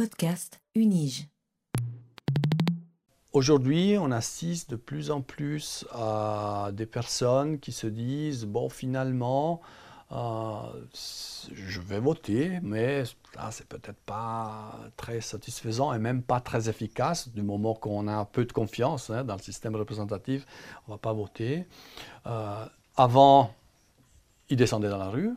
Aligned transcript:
Podcast 0.00 0.62
Unige. 0.74 1.28
Aujourd'hui, 3.34 3.98
on 4.00 4.10
assiste 4.12 4.70
de 4.70 4.76
plus 4.76 5.10
en 5.10 5.20
plus 5.20 5.84
à 5.92 6.70
des 6.72 6.86
personnes 6.86 7.58
qui 7.58 7.70
se 7.70 7.86
disent, 7.86 8.46
bon, 8.46 8.70
finalement, 8.70 9.60
euh, 10.10 10.62
je 11.52 11.80
vais 11.82 12.00
voter, 12.00 12.60
mais 12.62 13.02
là, 13.36 13.50
c'est 13.50 13.68
peut-être 13.68 14.00
pas 14.06 14.74
très 14.96 15.20
satisfaisant 15.20 15.92
et 15.92 15.98
même 15.98 16.22
pas 16.22 16.40
très 16.40 16.70
efficace 16.70 17.28
du 17.28 17.42
moment 17.42 17.74
qu'on 17.74 18.08
a 18.08 18.14
un 18.14 18.24
peu 18.24 18.46
de 18.46 18.52
confiance 18.54 19.10
hein, 19.10 19.22
dans 19.22 19.36
le 19.36 19.42
système 19.42 19.76
représentatif, 19.76 20.46
on 20.88 20.92
va 20.92 20.98
pas 20.98 21.12
voter. 21.12 21.66
Euh, 22.26 22.64
avant, 22.96 23.52
ils 24.48 24.56
descendaient 24.56 24.88
dans 24.88 24.96
la 24.96 25.10
rue, 25.10 25.34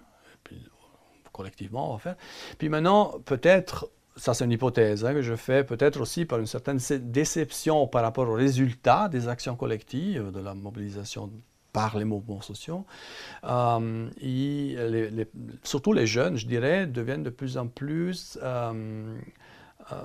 collectivement, 1.33 1.89
on 1.89 1.93
va 1.95 1.99
faire. 1.99 2.15
Puis 2.57 2.69
maintenant, 2.69 3.19
peut-être 3.25 3.89
ça 4.15 4.33
c'est 4.33 4.45
une 4.45 4.51
hypothèse 4.51 5.05
hein, 5.05 5.13
que 5.13 5.21
je 5.21 5.35
fais, 5.35 5.63
peut-être 5.63 6.01
aussi 6.01 6.25
par 6.25 6.39
une 6.39 6.45
certaine 6.45 6.79
déception 7.01 7.87
par 7.87 8.03
rapport 8.03 8.29
aux 8.29 8.33
résultats 8.33 9.09
des 9.09 9.27
actions 9.27 9.55
collectives, 9.55 10.31
de 10.31 10.39
la 10.39 10.53
mobilisation 10.53 11.31
par 11.71 11.97
les 11.97 12.05
mouvements 12.05 12.41
sociaux. 12.41 12.85
Euh, 13.43 14.09
surtout 15.63 15.93
les 15.93 16.05
jeunes, 16.05 16.37
je 16.37 16.45
dirais, 16.45 16.85
deviennent 16.85 17.23
de 17.23 17.31
plus 17.31 17.57
en 17.57 17.67
plus, 17.67 18.37
euh, 18.43 19.15
euh, 19.91 19.95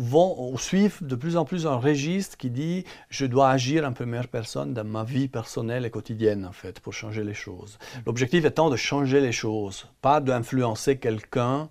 vont, 0.00 0.52
ou 0.52 0.58
suivent 0.58 0.98
de 1.00 1.14
plus 1.14 1.36
en 1.36 1.44
plus 1.44 1.66
un 1.66 1.76
registre 1.76 2.36
qui 2.36 2.50
dit 2.50 2.84
je 3.08 3.24
dois 3.24 3.50
agir 3.50 3.84
en 3.84 3.92
première 3.92 4.28
personne 4.28 4.74
dans 4.74 4.84
ma 4.84 5.04
vie 5.04 5.28
personnelle 5.28 5.86
et 5.86 5.90
quotidienne, 5.90 6.44
en 6.44 6.52
fait, 6.52 6.80
pour 6.80 6.92
changer 6.92 7.22
les 7.24 7.34
choses. 7.34 7.78
L'objectif 8.04 8.44
étant 8.44 8.68
de 8.68 8.76
changer 8.76 9.20
les 9.20 9.32
choses, 9.32 9.86
pas 10.02 10.20
d'influencer 10.20 10.98
quelqu'un 10.98 11.70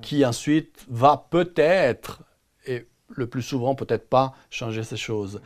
qui 0.00 0.24
ensuite 0.24 0.86
va 0.88 1.26
peut-être, 1.30 2.22
et 2.66 2.86
le 3.08 3.26
plus 3.26 3.42
souvent 3.42 3.74
peut-être 3.74 4.08
pas, 4.08 4.34
changer 4.50 4.84
ces 4.84 4.96
choses. 4.96 5.40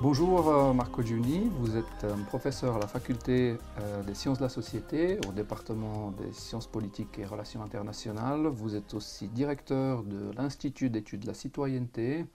Bonjour 0.00 0.48
euh, 0.48 0.72
Marco 0.72 1.02
Giuni, 1.02 1.48
vous 1.58 1.76
êtes 1.76 1.84
euh, 2.04 2.14
professeur 2.26 2.76
à 2.76 2.80
la 2.80 2.86
faculté 2.86 3.56
euh, 3.80 4.02
des 4.02 4.14
sciences 4.14 4.38
de 4.38 4.42
la 4.42 4.48
société 4.48 5.18
au 5.28 5.32
département 5.32 6.10
des 6.10 6.32
sciences 6.32 6.66
politiques 6.66 7.18
et 7.18 7.24
relations 7.24 7.62
internationales. 7.62 8.46
Vous 8.46 8.74
êtes 8.74 8.92
aussi 8.92 9.28
directeur 9.28 10.02
de 10.02 10.32
l'Institut 10.36 10.90
d'études 10.90 11.20
de 11.20 11.28
la 11.28 11.34
citoyenneté 11.34 12.26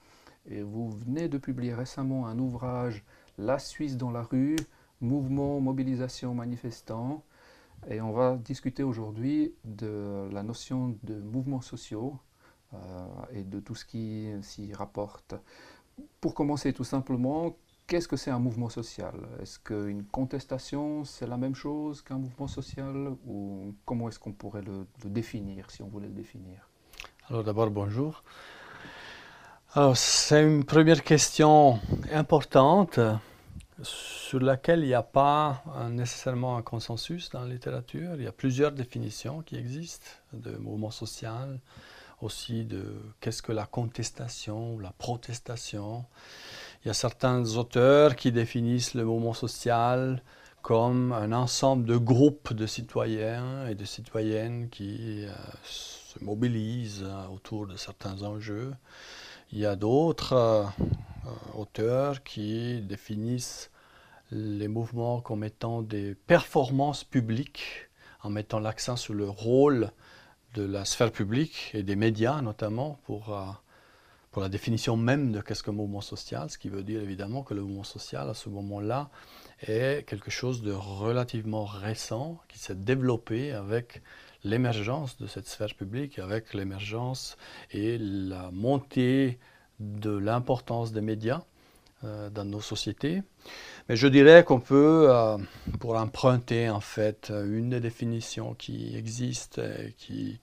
et 0.49 0.61
vous 0.61 0.89
venez 0.89 1.27
de 1.27 1.37
publier 1.37 1.73
récemment 1.73 2.27
un 2.27 2.39
ouvrage, 2.39 3.03
La 3.37 3.59
Suisse 3.59 3.97
dans 3.97 4.11
la 4.11 4.23
rue, 4.23 4.55
mouvement, 5.01 5.59
mobilisation, 5.59 6.33
manifestant. 6.33 7.23
Et 7.89 8.01
on 8.01 8.11
va 8.11 8.37
discuter 8.37 8.83
aujourd'hui 8.83 9.53
de 9.63 10.27
la 10.31 10.43
notion 10.43 10.97
de 11.03 11.15
mouvements 11.21 11.61
sociaux 11.61 12.17
euh, 12.73 13.07
et 13.31 13.43
de 13.43 13.59
tout 13.59 13.75
ce 13.75 13.85
qui 13.85 14.29
s'y 14.41 14.73
rapporte. 14.73 15.35
Pour 16.19 16.33
commencer 16.33 16.73
tout 16.73 16.83
simplement, 16.83 17.55
qu'est-ce 17.87 18.07
que 18.07 18.17
c'est 18.17 18.31
un 18.31 18.39
mouvement 18.39 18.69
social? 18.69 19.15
Est-ce 19.41 19.59
qu'une 19.59 20.03
contestation, 20.03 21.03
c'est 21.05 21.27
la 21.27 21.37
même 21.37 21.55
chose 21.55 22.01
qu'un 22.01 22.17
mouvement 22.17 22.47
social? 22.47 23.15
Ou 23.25 23.73
comment 23.85 24.09
est-ce 24.09 24.19
qu'on 24.19 24.33
pourrait 24.33 24.63
le, 24.63 24.85
définir, 25.05 25.71
si 25.71 25.81
on 25.81 25.87
voulait 25.87 26.07
le 26.07 26.13
définir? 26.13 26.69
Alors 27.29 27.43
d'abord, 27.43 27.71
bonjour. 27.71 28.23
Alors, 29.75 29.97
c'est 29.97 30.41
une 30.41 30.63
première 30.63 31.03
question 31.03 31.79
importante 32.13 32.99
sur 33.83 34.39
laquelle 34.39 34.79
il 34.79 34.87
n'y 34.87 34.93
a 34.93 35.03
pas 35.03 35.61
nécessairement 35.91 36.55
un 36.55 36.61
consensus 36.61 37.29
dans 37.29 37.41
la 37.41 37.49
littérature. 37.49 38.15
Il 38.15 38.23
y 38.23 38.27
a 38.27 38.31
plusieurs 38.31 38.71
définitions 38.71 39.41
qui 39.41 39.57
existent 39.57 40.07
de 40.31 40.55
mouvement 40.55 40.89
social, 40.89 41.59
aussi 42.21 42.63
de 42.63 42.95
qu'est-ce 43.19 43.41
que 43.41 43.51
la 43.51 43.65
contestation 43.65 44.75
ou 44.75 44.79
la 44.79 44.93
protestation. 44.97 46.05
Il 46.83 46.87
y 46.87 46.91
a 46.91 46.95
certains 46.95 47.43
auteurs 47.57 48.15
qui 48.15 48.31
définissent 48.31 48.93
le 48.93 49.03
mouvement 49.03 49.33
social 49.33 50.23
comme 50.61 51.11
un 51.11 51.33
ensemble 51.33 51.85
de 51.85 51.97
groupes 51.97 52.53
de 52.53 52.67
citoyens 52.67 53.67
et 53.67 53.75
de 53.75 53.85
citoyennes 53.85 54.69
qui 54.69 55.25
euh, 55.25 55.33
se 55.63 56.23
mobilisent 56.23 57.05
autour 57.31 57.67
de 57.67 57.75
certains 57.75 58.23
enjeux. 58.23 58.73
Il 59.51 59.59
y 59.59 59.65
a 59.65 59.77
d'autres 59.77 60.33
euh, 60.33 60.65
auteurs 61.55 62.21
qui 62.23 62.81
définissent 62.81 63.71
les 64.31 64.67
mouvements 64.67 65.21
comme 65.21 65.45
étant 65.45 65.81
des 65.81 66.15
performances 66.15 67.05
publiques, 67.05 67.87
en 68.23 68.29
mettant 68.29 68.59
l'accent 68.59 68.97
sur 68.97 69.13
le 69.13 69.29
rôle 69.29 69.91
de 70.53 70.63
la 70.63 70.83
sphère 70.83 71.13
publique 71.13 71.71
et 71.73 71.83
des 71.83 71.95
médias 71.95 72.41
notamment 72.41 72.99
pour, 73.05 73.33
euh, 73.33 73.45
pour 74.31 74.41
la 74.41 74.49
définition 74.49 74.97
même 74.97 75.31
de 75.31 75.39
qu'est-ce 75.39 75.63
qu'un 75.63 75.71
mouvement 75.71 76.01
social, 76.01 76.49
ce 76.49 76.57
qui 76.57 76.67
veut 76.67 76.83
dire 76.83 77.01
évidemment 77.01 77.43
que 77.43 77.53
le 77.53 77.61
mouvement 77.61 77.85
social 77.85 78.29
à 78.29 78.33
ce 78.33 78.49
moment-là 78.49 79.09
est 79.61 80.05
quelque 80.05 80.29
chose 80.29 80.61
de 80.61 80.73
relativement 80.73 81.63
récent 81.63 82.37
qui 82.49 82.59
s'est 82.59 82.75
développé 82.75 83.53
avec 83.53 84.01
l'émergence 84.47 85.17
de 85.17 85.27
cette 85.27 85.47
sphère 85.47 85.75
publique 85.75 86.19
avec 86.19 86.53
l'émergence 86.53 87.37
et 87.71 87.97
la 87.99 88.49
montée 88.51 89.37
de 89.79 90.11
l'importance 90.17 90.91
des 90.91 91.01
médias 91.01 91.41
euh, 92.03 92.29
dans 92.29 92.45
nos 92.45 92.61
sociétés. 92.61 93.21
Mais 93.89 93.95
je 93.95 94.07
dirais 94.07 94.43
qu'on 94.43 94.59
peut, 94.59 95.07
euh, 95.09 95.37
pour 95.79 95.95
emprunter 95.95 96.69
en 96.69 96.79
fait 96.79 97.31
une 97.31 97.69
des 97.69 97.79
définitions 97.79 98.53
qui 98.53 98.95
existent 98.95 99.61
et 99.61 99.93
qui 99.97 100.39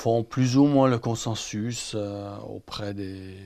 font 0.00 0.24
plus 0.24 0.56
ou 0.56 0.64
moins 0.64 0.88
le 0.88 0.98
consensus 0.98 1.92
euh, 1.94 2.36
auprès 2.38 2.94
des 2.94 3.36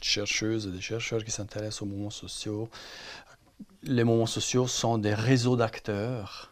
chercheuses 0.00 0.66
et 0.66 0.70
des 0.70 0.80
chercheurs 0.80 1.22
qui 1.24 1.30
s'intéressent 1.30 1.82
aux 1.82 1.86
mouvements 1.86 2.10
sociaux. 2.10 2.68
Les 3.82 4.04
mouvements 4.04 4.26
sociaux 4.26 4.66
sont 4.66 4.98
des 4.98 5.14
réseaux 5.14 5.56
d'acteurs 5.56 6.47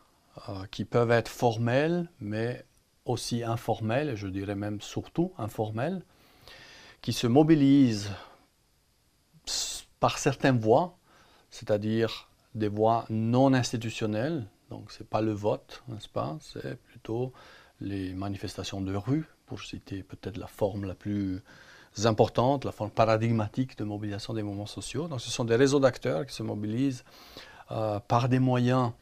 euh, 0.49 0.67
qui 0.71 0.85
peuvent 0.85 1.11
être 1.11 1.29
formels, 1.29 2.11
mais 2.21 2.65
aussi 3.05 3.43
informels, 3.43 4.17
je 4.17 4.27
dirais 4.27 4.57
même 4.57 4.81
surtout 4.81 5.33
informels, 5.39 6.03
qui 7.01 7.13
se 7.13 7.27
mobilisent 7.27 8.11
par 10.01 10.19
certaines 10.19 10.59
voies, 10.59 10.99
c'est-à-dire 11.51 12.29
des 12.55 12.69
voies 12.69 13.07
non 13.09 13.55
institutionnelles, 13.55 14.47
donc 14.71 14.91
ce 14.91 15.03
n'est 15.03 15.09
pas 15.09 15.21
le 15.21 15.33
vote, 15.33 15.83
n'est-ce 15.89 16.09
pas, 16.09 16.37
c'est 16.41 16.77
plutôt 16.83 17.33
les 17.81 18.13
manifestations 18.15 18.81
de 18.81 18.95
rue, 18.95 19.27
pour 19.47 19.63
citer 19.63 20.03
peut-être 20.03 20.37
la 20.37 20.49
forme 20.49 20.85
la 20.85 20.95
plus 20.95 21.43
importante, 22.05 22.65
la 22.65 22.73
forme 22.73 22.91
paradigmatique 22.91 23.79
de 23.79 23.85
mobilisation 23.85 24.35
des 24.35 24.43
mouvements 24.43 24.67
sociaux. 24.67 25.09
Donc 25.09 25.21
ce 25.21 25.31
sont 25.31 25.45
des 25.45 25.57
réseaux 25.57 25.81
d'acteurs 25.81 26.27
qui 26.27 26.35
se 26.35 26.43
mobilisent 26.43 27.05
euh, 27.71 28.01
par 28.01 28.29
des 28.29 28.39
moyens 28.39 28.93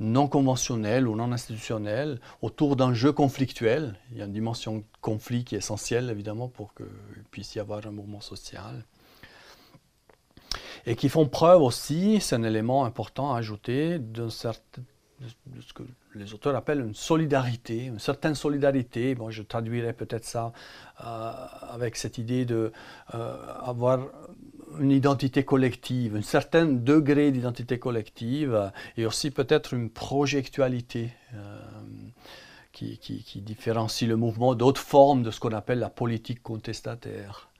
non 0.00 0.26
conventionnels 0.26 1.06
ou 1.06 1.14
non 1.14 1.32
institutionnels 1.32 2.20
autour 2.42 2.76
d'un 2.76 2.94
jeu 2.94 3.12
conflictuel. 3.12 3.98
Il 4.10 4.18
y 4.18 4.22
a 4.22 4.24
une 4.24 4.32
dimension 4.32 4.78
de 4.78 4.84
conflit 5.00 5.44
qui 5.44 5.54
est 5.54 5.58
essentielle 5.58 6.10
évidemment 6.10 6.48
pour 6.48 6.74
qu'il 6.74 7.24
puisse 7.30 7.54
y 7.54 7.60
avoir 7.60 7.86
un 7.86 7.92
mouvement 7.92 8.20
social. 8.20 8.84
Et 10.86 10.96
qui 10.96 11.08
font 11.08 11.26
preuve 11.26 11.62
aussi, 11.62 12.20
c'est 12.20 12.36
un 12.36 12.42
élément 12.42 12.84
important 12.84 13.34
à 13.34 13.38
ajouter, 13.38 13.98
de, 13.98 14.24
de 14.26 14.28
ce 15.60 15.72
que 15.72 15.82
les 16.14 16.34
auteurs 16.34 16.54
appellent 16.54 16.80
une 16.80 16.94
solidarité, 16.94 17.86
une 17.86 17.98
certaine 17.98 18.34
solidarité. 18.34 19.14
Bon, 19.14 19.30
je 19.30 19.42
traduirais 19.42 19.92
peut-être 19.92 20.24
ça 20.24 20.52
euh, 21.04 21.32
avec 21.70 21.96
cette 21.96 22.18
idée 22.18 22.44
d'avoir 22.44 24.00
euh, 24.00 24.08
une 24.80 24.90
identité 24.90 25.44
collective, 25.44 26.16
un 26.16 26.22
certain 26.22 26.66
degré 26.66 27.30
d'identité 27.30 27.78
collective 27.78 28.72
et 28.96 29.06
aussi 29.06 29.30
peut-être 29.30 29.74
une 29.74 29.90
projectualité 29.90 31.12
euh, 31.34 31.60
qui, 32.72 33.42
différencie 33.42 34.08
le 34.08 34.16
mouvement 34.16 34.54
d'autres 34.54 34.80
formes 34.80 35.22
de 35.22 35.30
ce 35.30 35.40
qu'on 35.40 35.52
appelle 35.52 35.78
la 35.78 35.90
politique 35.90 36.42
contestataire. 36.42 37.50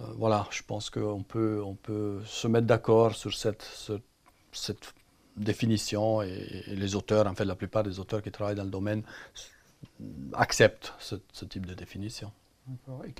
Euh, 0.00 0.04
voilà, 0.16 0.46
je 0.50 0.62
pense 0.62 0.90
qu'on 0.90 1.22
peut, 1.22 1.62
on 1.64 1.74
peut 1.74 2.20
se 2.24 2.48
mettre 2.48 2.66
d'accord 2.66 3.14
sur 3.14 3.32
cette, 3.32 3.64
cette 4.52 4.94
définition 5.36 6.22
et, 6.22 6.64
les 6.68 6.94
auteurs, 6.94 7.26
en 7.26 7.34
fait 7.34 7.44
la 7.44 7.56
plupart 7.56 7.82
des 7.82 8.00
auteurs 8.00 8.22
qui 8.22 8.30
travaillent 8.30 8.56
dans 8.56 8.64
le 8.64 8.70
domaine 8.70 9.02
acceptent 10.32 10.94
ce, 10.98 11.16
ce 11.32 11.44
type 11.44 11.66
de 11.66 11.74
définition. 11.74 12.32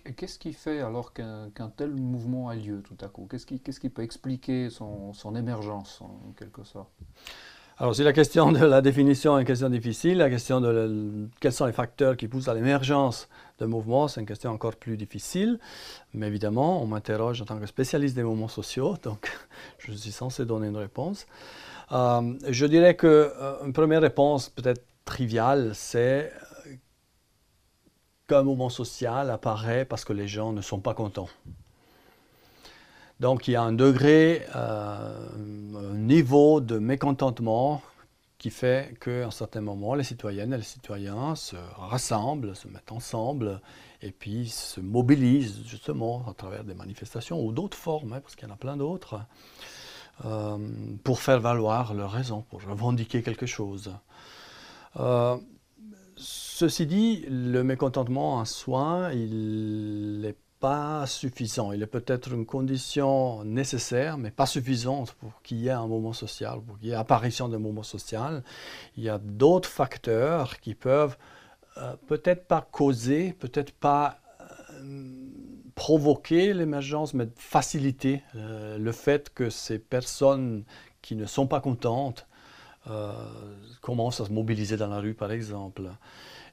Et 0.07 0.13
qu'est-ce 0.15 0.39
qui 0.39 0.53
fait 0.53 0.81
alors 0.81 1.13
qu'un 1.13 1.51
tel 1.77 1.91
mouvement 1.91 2.49
a 2.49 2.55
lieu 2.55 2.83
tout 2.83 2.97
à 3.05 3.09
coup? 3.09 3.29
Qu'est-ce 3.31 3.47
qui, 3.47 3.89
peut 3.91 4.03
expliquer 4.03 4.71
son, 4.71 5.13
émergence 5.37 6.01
en 6.01 6.33
quelque 6.39 6.65
sorte? 6.65 6.91
Alors, 7.77 7.95
si 7.95 8.05
la 8.05 8.13
question 8.13 8.53
de 8.53 8.65
la 8.65 8.81
définition 8.81 9.37
est 9.37 9.41
une 9.41 9.47
question 9.47 9.69
difficile, 9.69 10.19
la 10.19 10.31
question 10.31 10.61
de 10.61 11.29
quels 11.41 11.53
sont 11.53 11.67
les 11.67 11.73
facteurs 11.73 12.17
qui 12.17 12.29
poussent 12.29 12.47
à 12.47 12.55
l'émergence 12.55 13.29
de 13.59 13.67
mouvements, 13.67 14.07
c'est 14.07 14.21
une 14.21 14.27
question 14.27 14.51
encore 14.51 14.77
plus 14.77 14.97
difficile. 14.97 15.59
Mais 16.13 16.29
évidemment, 16.29 16.81
on 16.83 16.87
m'interroge 16.87 17.43
en 17.43 17.45
tant 17.45 17.59
que 17.59 17.67
spécialiste 17.67 18.15
des 18.15 18.23
mouvements 18.23 18.49
sociaux, 18.49 18.97
donc 19.03 19.31
je 19.79 19.93
suis 19.93 20.13
censé 20.13 20.47
donner 20.47 20.69
une 20.69 20.77
réponse. 20.77 21.27
Euh, 21.93 22.35
je 22.49 22.67
dirais 22.67 22.97
qu'une 22.97 23.11
euh, 23.11 23.73
première 23.73 24.01
réponse, 24.01 24.49
peut-être 24.49 24.85
triviale, 25.05 25.73
c'est 25.75 26.33
qu'un 28.27 28.43
mouvement 28.43 28.71
social 28.71 29.31
apparaît 29.31 29.85
parce 29.85 30.05
que 30.05 30.13
les 30.13 30.29
gens 30.29 30.53
ne 30.53 30.63
sont 30.63 30.81
pas 30.81 30.95
contents. 30.95 31.29
Donc 33.21 33.49
il 33.49 33.53
y 33.53 33.57
a 33.57 33.63
un 33.63 33.73
degré, 33.73 34.43
euh, 34.57 35.29
un 35.77 35.95
niveau 35.95 36.61
de 36.61 36.79
mécontentement 36.79 37.83
qui 38.39 38.51
fait 38.51 38.99
qu'à 39.01 39.27
un 39.27 39.31
certain 39.31 39.61
moment, 39.61 39.95
les 39.95 40.05
citoyennes 40.05 40.53
et 40.53 40.57
les 40.57 40.63
citoyens 40.63 41.35
se 41.35 41.57
rassemblent, 41.77 42.55
se 42.57 42.69
mettent 42.69 42.93
ensemble 42.93 43.61
et 44.03 44.11
puis 44.11 44.49
se 44.49 44.81
mobilisent 44.81 45.65
justement 45.67 46.27
à 46.29 46.35
travers 46.35 46.65
des 46.65 46.75
manifestations 46.75 47.43
ou 47.43 47.53
d'autres 47.53 47.79
formes, 47.79 48.13
hein, 48.13 48.21
parce 48.21 48.37
qu'il 48.37 48.47
y 48.47 48.51
en 48.51 48.55
a 48.55 48.59
plein 48.59 48.77
d'autres, 48.77 49.21
euh, 50.27 50.59
pour 51.05 51.21
faire 51.21 51.41
valoir 51.41 51.95
leurs 51.95 52.11
raisons, 52.11 52.43
pour 52.51 52.63
revendiquer 52.63 53.23
quelque 53.23 53.47
chose. 53.47 53.95
Euh, 54.97 55.39
ceci 56.55 56.87
dit, 56.87 57.25
le 57.29 57.65
mécontentement 57.65 58.35
en 58.35 58.45
soi, 58.45 59.11
il 59.13 60.25
est 60.25 60.37
pas 60.61 61.05
suffisant. 61.05 61.73
Il 61.73 61.83
est 61.83 61.89
peut-être 61.89 62.33
une 62.33 62.47
condition 62.47 63.43
nécessaire, 63.43 64.19
mais 64.19 64.31
pas 64.31 64.47
suffisante 64.47 65.15
pour 65.15 65.43
qu'il 65.43 65.59
y 65.59 65.67
ait 65.67 65.73
un 65.73 65.89
moment 65.89 66.13
social, 66.13 66.61
pour 66.65 66.79
qu'il 66.79 66.91
y 66.91 66.93
ait 66.93 66.95
apparition 66.95 67.49
d'un 67.49 67.59
moment 67.59 67.83
social. 67.83 68.45
Il 68.97 69.03
y 69.03 69.09
a 69.09 69.19
d'autres 69.19 69.69
facteurs 69.69 70.61
qui 70.61 70.77
peuvent 70.77 71.17
euh, 71.77 71.97
peut-être 72.07 72.47
pas 72.47 72.65
causer, 72.71 73.33
peut-être 73.33 73.73
pas 73.73 74.21
euh, 74.41 75.11
provoquer 75.75 76.55
l'émergence, 76.55 77.15
mais 77.15 77.27
faciliter 77.35 78.23
euh, 78.37 78.79
le 78.79 78.93
fait 78.93 79.35
que 79.35 79.51
ces 79.51 79.81
personnes 79.81 80.63
qui 81.03 81.17
ne 81.17 81.27
sont 81.27 81.49
pas 81.49 81.61
contentes 81.61 82.29
commencent 83.81 84.21
à 84.21 84.27
se 84.27 84.31
mobiliser 84.31 84.77
dans 84.77 84.89
la 84.89 85.01
rue, 85.01 85.15
par 85.15 85.33
exemple. 85.33 85.89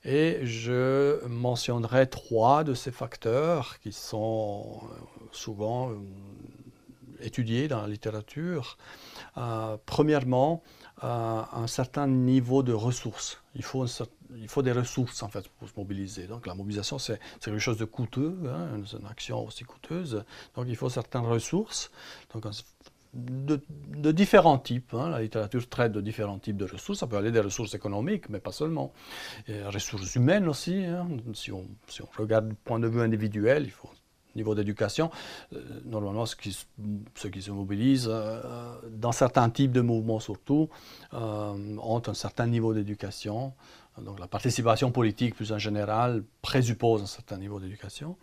Et 0.03 0.39
je 0.45 1.23
mentionnerai 1.27 2.09
trois 2.09 2.63
de 2.63 2.73
ces 2.73 2.91
facteurs 2.91 3.79
qui 3.79 3.91
sont 3.91 4.81
euh, 4.83 5.25
souvent 5.31 5.91
euh, 5.91 5.95
étudiés 7.21 7.67
dans 7.67 7.81
la 7.81 7.87
littérature. 7.87 8.77
Euh, 9.37 9.77
premièrement, 9.85 10.63
un 11.03 11.65
certain 11.65 12.07
niveau 12.07 12.61
de 12.61 12.73
ressources. 12.73 13.41
Il 13.55 13.63
faut, 13.63 13.85
des 14.61 14.71
ressources 14.71 15.23
en 15.23 15.29
fait 15.29 15.47
pour 15.49 15.67
se 15.67 15.73
mobiliser. 15.75 16.27
Donc 16.27 16.45
la 16.45 16.53
mobilisation, 16.53 16.99
c'est 16.99 17.19
quelque 17.39 17.57
chose 17.57 17.77
de 17.77 17.85
coûteux, 17.85 18.37
hein, 18.47 18.77
une 18.77 19.07
action 19.07 19.43
aussi 19.45 19.63
coûteuse. 19.63 20.23
Donc 20.55 20.65
il 20.67 20.75
faut 20.75 20.89
certaines 20.89 21.25
ressources. 21.25 21.89
De, 23.13 24.11
différents 24.11 24.57
types. 24.57 24.93
Hein. 24.93 25.09
La 25.09 25.21
littérature 25.21 25.67
traite 25.67 25.91
de 25.91 26.01
différents 26.01 26.39
types 26.39 26.57
de 26.57 26.65
ressources. 26.65 26.99
Ça 26.99 27.07
peut 27.07 27.17
aller 27.17 27.31
des 27.31 27.39
ressources 27.39 27.73
économiques, 27.73 28.29
mais 28.29 28.39
pas 28.39 28.51
seulement. 28.51 28.93
Et 29.47 29.63
ressources 29.63 30.15
humaines 30.15 30.47
aussi. 30.47 30.85
Hein. 30.85 31.07
Si, 31.33 31.51
on, 31.51 31.67
si, 31.87 32.01
on, 32.01 32.07
regarde 32.17 32.49
du 32.49 32.55
point 32.55 32.79
de 32.79 32.87
vue 32.87 33.01
individuel, 33.01 33.63
il 33.65 33.71
faut 33.71 33.89
niveau 34.35 34.55
d'éducation, 34.55 35.11
euh, 35.53 35.59
normalement, 35.85 36.25
ceux 36.25 36.37
qui, 37.29 37.41
se 37.41 37.51
mobilisent, 37.51 38.09
euh, 38.09 38.75
dans 38.89 39.11
certains 39.11 39.49
types 39.49 39.71
de 39.71 39.81
mouvements 39.81 40.19
surtout, 40.19 40.69
euh, 41.13 41.77
ont 41.81 42.01
un 42.05 42.13
certain 42.13 42.47
niveau 42.47 42.73
d'éducation. 42.73 43.53
Donc 44.01 44.19
la 44.19 44.27
participation 44.27 44.91
politique, 44.91 45.35
plus 45.35 45.51
en 45.51 45.57
général, 45.57 46.23
présuppose 46.41 47.01
un 47.01 47.07
certain 47.07 47.37
niveau 47.37 47.59
d'éducation. 47.59 48.15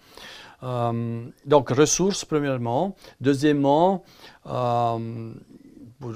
Donc 0.62 1.68
ressources, 1.68 2.24
premièrement. 2.24 2.96
Deuxièmement, 3.20 4.02
pour 4.44 6.14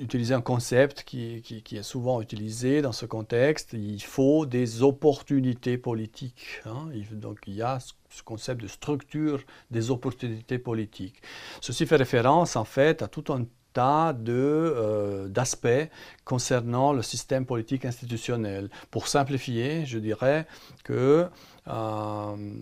utiliser 0.00 0.34
un 0.34 0.40
concept 0.40 1.04
qui, 1.04 1.42
qui, 1.42 1.76
est 1.76 1.82
souvent 1.82 2.20
utilisé 2.20 2.82
dans 2.82 2.92
ce 2.92 3.06
contexte, 3.06 3.74
il 3.74 4.02
faut 4.02 4.46
des 4.46 4.82
opportunités 4.82 5.78
politiques. 5.78 6.62
Hein. 6.64 6.88
Donc 7.12 7.38
il 7.46 7.54
y 7.54 7.62
a 7.62 7.78
ce 7.80 8.22
concept 8.22 8.62
de 8.62 8.66
structure 8.66 9.42
des 9.70 9.90
opportunités 9.90 10.58
politiques. 10.58 11.22
Ceci 11.60 11.86
fait 11.86 11.96
référence 11.96 12.56
en 12.56 12.64
fait 12.64 13.02
à 13.02 13.08
tout 13.08 13.32
un 13.32 13.44
tas 13.72 14.16
euh, 14.28 15.28
d'aspects 15.28 15.88
concernant 16.24 16.92
le 16.92 17.02
système 17.02 17.46
politique 17.46 17.84
institutionnel. 17.84 18.68
Pour 18.90 19.06
simplifier, 19.06 19.86
je 19.86 19.98
dirais 19.98 20.46
que 20.82 21.28
euh, 21.68 22.54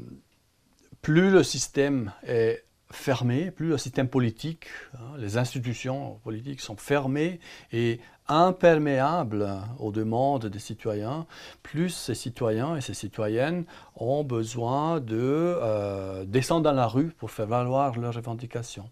plus 1.01 1.31
le 1.31 1.43
système 1.43 2.13
est 2.27 2.65
fermé, 2.91 3.51
plus 3.51 3.69
le 3.69 3.79
système 3.79 4.09
politique, 4.09 4.67
hein, 4.95 5.17
les 5.19 5.37
institutions 5.37 6.21
politiques 6.25 6.61
sont 6.61 6.77
fermées 6.77 7.39
et 7.73 8.01
imperméables 8.29 9.49
aux 9.79 9.91
demandes 9.91 10.47
des 10.47 10.59
citoyens, 10.59 11.27
plus 11.63 11.91
ces 11.91 12.15
citoyens 12.15 12.77
et 12.77 12.81
ces 12.81 12.95
citoyennes 12.95 13.65
ont 13.97 14.25
besoin 14.25 15.01
de 15.01 15.17
euh, 15.17 16.25
descendre 16.25 16.63
dans 16.63 16.73
la 16.73 16.87
rue 16.87 17.09
pour 17.19 17.31
faire 17.31 17.47
valoir 17.47 17.99
leurs 17.99 18.15
revendications. 18.15 18.91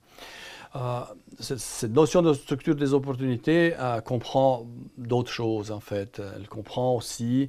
Euh, 0.75 1.01
cette, 1.39 1.93
notion 1.93 2.23
de 2.23 2.33
structure 2.33 2.75
des 2.75 2.93
opportunités 2.93 3.75
euh, 3.79 4.01
comprend 4.01 4.67
d'autres 4.99 5.31
choses 5.31 5.71
en 5.71 5.81
fait. 5.81 6.21
Elle 6.37 6.49
comprend 6.49 6.95
aussi 6.95 7.49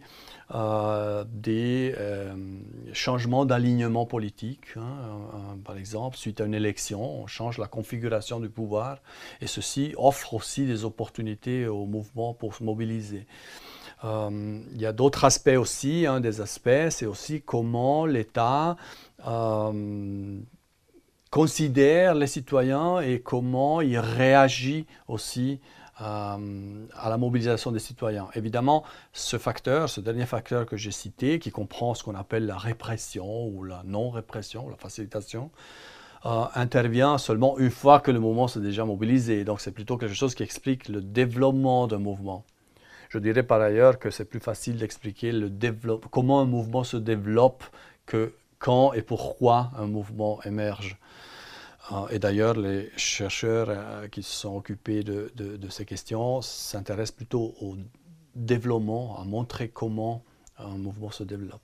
euh, 0.54 1.26
des 1.28 1.96
changements 2.94 3.46
d'alignement 3.46 4.06
politique. 4.06 4.78
Hein. 4.78 5.58
par 5.66 5.78
exemple, 5.78 6.18
suite 6.18 6.42
à 6.42 6.46
une 6.46 6.54
élection, 6.54 7.22
on 7.22 7.28
change 7.28 7.58
la 7.58 7.68
configuration 7.68 8.40
du 8.40 8.50
pouvoir 8.50 9.00
et 9.42 9.48
ceci 9.48 9.94
offre 9.98 10.34
aussi 10.34 10.66
des 10.66 10.86
opportunités 10.86 11.68
au 11.68 11.86
mouvement 11.86 12.34
pour 12.34 12.56
se 12.56 12.64
mobiliser. 12.64 13.26
il 14.04 14.78
y 14.82 14.86
a 14.86 14.94
d'autres 14.94 15.26
aspects 15.26 15.58
aussi. 15.58 16.06
Un 16.06 16.20
des 16.20 16.40
aspects, 16.42 16.90
c'est 16.90 17.08
aussi 17.08 17.42
comment 17.42 18.06
l'État 18.06 18.78
considère 21.30 22.16
les 22.16 22.28
citoyens 22.28 23.00
et 23.00 23.20
comment 23.20 23.82
il 23.82 24.00
réagit 24.00 24.86
aussi 25.08 25.60
euh, 26.00 26.86
à 26.94 27.10
la 27.10 27.18
mobilisation 27.18 27.72
des 27.72 27.80
citoyens. 27.80 28.28
Évidemment, 28.36 28.84
ce 29.14 29.38
facteur, 29.38 29.90
ce 29.90 30.00
dernier 30.00 30.28
facteur 30.28 30.66
que 30.66 30.78
j'ai 30.78 30.92
cité, 30.92 31.40
qui 31.40 31.50
comprend 31.50 31.96
ce 31.96 32.04
qu'on 32.04 32.14
appelle 32.16 32.46
la 32.46 32.58
répression 32.58 33.48
ou 33.48 33.64
la 33.64 33.82
non-répression, 33.84 34.70
la 34.70 34.78
facilitation, 34.78 35.50
euh, 36.26 36.44
intervient 36.54 37.18
seulement 37.18 37.58
une 37.58 37.72
fois 37.72 38.00
que 38.00 38.12
le 38.12 38.20
mouvement 38.20 38.48
s'est 38.48 38.60
déjà 38.60 38.86
mobilisé. 38.86 39.44
Donc 39.44 39.60
c'est 39.60 39.72
plutôt 39.72 39.98
quelque 39.98 40.14
chose 40.14 40.36
qui 40.36 40.44
explique 40.44 40.88
le 40.88 41.02
développement 41.02 41.88
d'un 41.88 42.00
mouvement. 42.00 42.46
Je 43.10 43.18
dirais 43.18 43.44
par 43.44 43.62
ailleurs 43.62 43.98
que 43.98 44.12
c'est 44.12 44.26
plus 44.26 44.40
facile 44.40 44.78
d'expliquer 44.78 45.32
comment 46.12 46.42
un 46.42 46.46
mouvement 46.46 46.84
se 46.84 46.98
développe 46.98 47.64
que 48.06 48.34
quand 48.60 48.94
et 48.94 49.02
pourquoi 49.02 49.72
un 49.78 49.88
mouvement 49.88 50.42
émerge. 50.44 50.98
Euh, 51.92 52.08
et 52.10 52.20
d'ailleurs, 52.20 52.56
les 52.56 52.90
chercheurs 52.98 53.68
euh, 53.70 54.08
qui 54.08 54.24
se 54.24 54.32
sont 54.32 54.56
occupés 54.56 55.04
de, 55.04 55.32
ces 55.70 55.86
questions 55.86 56.42
s'intéressent 56.42 57.16
plutôt 57.16 57.56
au 57.62 57.76
développement, 58.36 59.20
à 59.20 59.24
montrer 59.24 59.70
comment 59.70 60.24
un 60.60 60.78
mouvement 60.78 61.12
se 61.12 61.24
développe. 61.24 61.62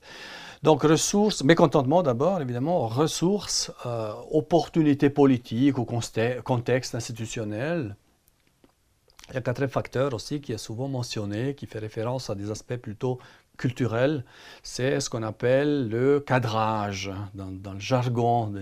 Donc 0.62 0.82
ressources, 0.82 1.42
mécontentement 1.42 2.02
d'abord, 2.02 2.40
évidemment, 2.40 2.86
ressources, 2.86 3.72
euh, 3.86 4.12
opportunités 4.30 5.10
politiques 5.10 5.78
ou 5.78 5.84
contexte 5.84 6.94
institutionnel. 6.94 7.96
Il 9.28 9.34
y 9.34 9.36
a 9.36 9.38
un 9.38 9.42
quatrième 9.42 9.70
facteur 9.70 10.14
aussi 10.14 10.40
qui 10.40 10.52
est 10.52 10.58
souvent 10.58 10.86
mentionné, 10.86 11.54
qui 11.54 11.66
fait 11.66 11.78
référence 11.78 12.30
à 12.30 12.34
des 12.34 12.50
aspects 12.50 12.76
plutôt 12.76 13.18
culturels, 13.56 14.24
c'est 14.62 15.00
ce 15.00 15.08
qu'on 15.08 15.22
appelle 15.22 15.88
le 15.88 16.20
cadrage 16.20 17.12
dans, 17.34 17.72
le 17.72 17.78
jargon 17.78 18.52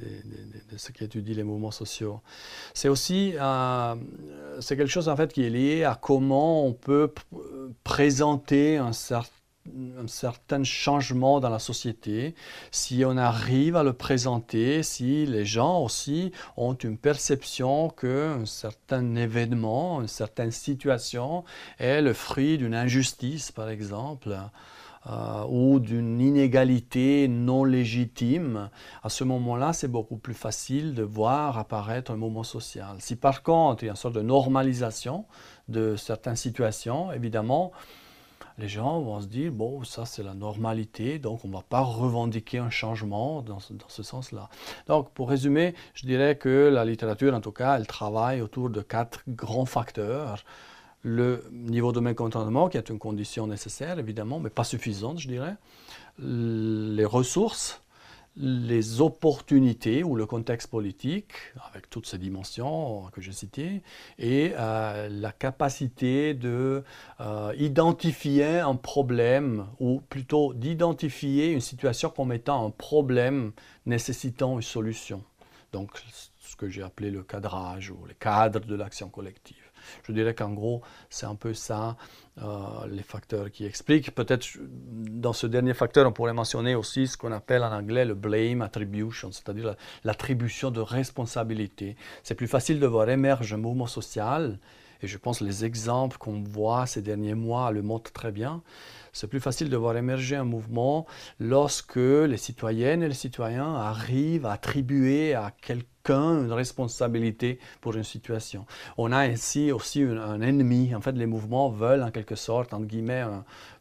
de, 0.00 0.76
ce 0.76 0.92
qui 0.92 1.04
étudie 1.04 1.34
les 1.34 1.44
mouvements 1.44 1.70
sociaux. 1.70 2.20
C'est 2.74 2.88
aussi 2.88 3.34
euh, 3.36 3.94
quelque 4.66 4.86
chose 4.86 5.08
en 5.08 5.16
fait 5.16 5.32
qui 5.32 5.44
est 5.44 5.50
lié 5.50 5.84
à 5.84 5.98
comment 6.00 6.64
on 6.66 6.72
peut 6.72 7.12
présenter 7.84 8.78
un 8.78 8.92
un 9.98 10.08
certain 10.08 10.64
changement 10.64 11.38
dans 11.40 11.50
la 11.50 11.58
société, 11.58 12.34
si 12.70 13.04
on 13.04 13.16
arrive 13.16 13.76
à 13.76 13.82
le 13.82 13.92
présenter, 13.92 14.82
si 14.82 15.26
les 15.26 15.44
gens 15.44 15.82
aussi 15.82 16.32
ont 16.56 16.74
une 16.74 16.96
perception 16.96 17.90
qu'un 17.90 18.46
certain 18.46 19.14
événement, 19.16 20.00
une 20.00 20.08
certaine 20.08 20.50
situation 20.50 21.44
est 21.78 22.00
le 22.00 22.14
fruit 22.14 22.58
d'une 22.58 22.74
injustice, 22.74 23.52
par 23.52 23.68
exemple, 23.68 24.36
euh, 25.06 25.44
ou 25.48 25.80
d'une 25.80 26.20
inégalité 26.20 27.26
non 27.26 27.64
légitime, 27.64 28.68
à 29.02 29.08
ce 29.08 29.24
moment-là, 29.24 29.72
c'est 29.72 29.88
beaucoup 29.88 30.18
plus 30.18 30.34
facile 30.34 30.94
de 30.94 31.02
voir 31.02 31.56
apparaître 31.56 32.10
un 32.10 32.16
mouvement 32.16 32.42
social. 32.42 32.96
Si 32.98 33.16
par 33.16 33.42
contre, 33.42 33.82
il 33.82 33.86
y 33.86 33.88
a 33.88 33.92
une 33.92 33.96
sorte 33.96 34.14
de 34.14 34.22
normalisation 34.22 35.24
de 35.68 35.96
certaines 35.96 36.36
situations, 36.36 37.12
évidemment, 37.12 37.72
les 38.58 38.68
gens 38.68 39.00
vont 39.00 39.22
se 39.22 39.26
dire, 39.26 39.50
bon, 39.52 39.82
ça 39.84 40.04
c'est 40.04 40.22
la 40.22 40.34
normalité, 40.34 41.18
donc 41.18 41.44
on 41.44 41.48
ne 41.48 41.54
va 41.54 41.62
pas 41.66 41.80
revendiquer 41.80 42.58
un 42.58 42.68
changement 42.68 43.40
dans 43.40 43.58
ce, 43.58 43.72
dans 43.72 43.88
ce 43.88 44.02
sens-là. 44.02 44.50
Donc 44.86 45.10
pour 45.12 45.30
résumer, 45.30 45.74
je 45.94 46.04
dirais 46.04 46.36
que 46.36 46.68
la 46.70 46.84
littérature, 46.84 47.34
en 47.34 47.40
tout 47.40 47.52
cas, 47.52 47.78
elle 47.78 47.86
travaille 47.86 48.42
autour 48.42 48.68
de 48.68 48.82
quatre 48.82 49.22
grands 49.28 49.64
facteurs 49.64 50.44
le 51.02 51.44
niveau 51.52 51.92
de 51.92 52.00
mécontentement, 52.00 52.68
qui 52.68 52.76
est 52.76 52.88
une 52.90 52.98
condition 52.98 53.46
nécessaire, 53.46 53.98
évidemment, 53.98 54.38
mais 54.40 54.50
pas 54.50 54.64
suffisante, 54.64 55.18
je 55.18 55.28
dirais, 55.28 55.56
les 56.18 57.04
ressources, 57.04 57.82
les 58.36 59.00
opportunités 59.00 60.04
ou 60.04 60.14
le 60.14 60.24
contexte 60.24 60.68
politique, 60.70 61.32
avec 61.70 61.90
toutes 61.90 62.06
ces 62.06 62.18
dimensions 62.18 63.08
que 63.12 63.20
j'ai 63.20 63.32
citées, 63.32 63.82
et 64.18 64.52
euh, 64.56 65.08
la 65.10 65.32
capacité 65.32 66.34
de 66.34 66.84
euh, 67.20 67.52
identifier 67.58 68.60
un 68.60 68.76
problème, 68.76 69.66
ou 69.80 70.00
plutôt 70.08 70.54
d'identifier 70.54 71.52
une 71.52 71.60
situation 71.60 72.10
comme 72.10 72.32
étant 72.32 72.66
un 72.66 72.70
problème 72.70 73.52
nécessitant 73.86 74.56
une 74.56 74.62
solution. 74.62 75.24
Donc, 75.72 75.90
ce 76.38 76.56
que 76.56 76.68
j'ai 76.68 76.82
appelé 76.82 77.10
le 77.10 77.22
cadrage 77.22 77.90
ou 77.90 78.06
les 78.06 78.14
cadres 78.14 78.60
de 78.60 78.74
l'action 78.74 79.08
collective. 79.08 79.59
Je 80.04 80.12
dirais 80.12 80.34
qu'en 80.34 80.50
gros, 80.50 80.82
c'est 81.08 81.26
un 81.26 81.34
peu 81.34 81.54
ça 81.54 81.96
euh, 82.42 82.86
les 82.88 83.02
facteurs 83.02 83.50
qui 83.50 83.64
expliquent. 83.64 84.14
Peut-être 84.14 84.46
dans 84.62 85.32
ce 85.32 85.46
dernier 85.46 85.74
facteur, 85.74 86.06
on 86.06 86.12
pourrait 86.12 86.32
mentionner 86.32 86.74
aussi 86.74 87.06
ce 87.06 87.16
qu'on 87.16 87.32
appelle 87.32 87.62
en 87.62 87.72
anglais 87.72 88.04
le 88.04 88.14
blame 88.14 88.62
attribution, 88.62 89.32
c'est-à-dire 89.32 89.74
l'attribution 90.04 90.70
de 90.70 90.80
responsabilité. 90.80 91.96
C'est 92.22 92.34
plus 92.34 92.48
facile 92.48 92.80
de 92.80 92.86
voir 92.86 93.08
émerger 93.08 93.54
un 93.54 93.58
mouvement 93.58 93.86
social, 93.86 94.58
et 95.02 95.06
je 95.06 95.18
pense 95.18 95.40
que 95.40 95.44
les 95.44 95.64
exemples 95.64 96.18
qu'on 96.18 96.42
voit 96.42 96.86
ces 96.86 97.02
derniers 97.02 97.34
mois 97.34 97.70
le 97.70 97.82
montrent 97.82 98.12
très 98.12 98.32
bien. 98.32 98.62
C'est 99.12 99.26
plus 99.26 99.40
facile 99.40 99.70
de 99.70 99.76
voir 99.76 99.96
émerger 99.96 100.36
un 100.36 100.44
mouvement 100.44 101.06
lorsque 101.40 101.96
les 101.96 102.36
citoyennes 102.36 103.02
et 103.02 103.08
les 103.08 103.14
citoyens 103.14 103.74
arrivent 103.74 104.46
à 104.46 104.52
attribuer 104.52 105.34
à 105.34 105.52
quelqu'un 105.60 106.44
une 106.44 106.52
responsabilité 106.52 107.58
pour 107.80 107.94
une 107.96 108.04
situation. 108.04 108.66
On 108.98 109.12
a 109.12 109.18
ainsi 109.18 109.72
aussi 109.72 110.02
un, 110.02 110.40
ennemi. 110.40 110.94
En 110.94 111.00
fait, 111.00 111.12
les 111.12 111.26
mouvements 111.26 111.70
veulent 111.70 112.02
en 112.02 112.10
quelque 112.10 112.36
sorte, 112.36 112.72
entre 112.72 112.86
guillemets, 112.86 113.24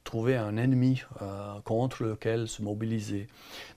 trouver 0.04 0.36
un 0.36 0.58
ennemi 0.58 1.02
euh, 1.22 1.60
contre 1.64 2.04
lequel 2.04 2.48
se 2.48 2.62
mobiliser. 2.62 3.28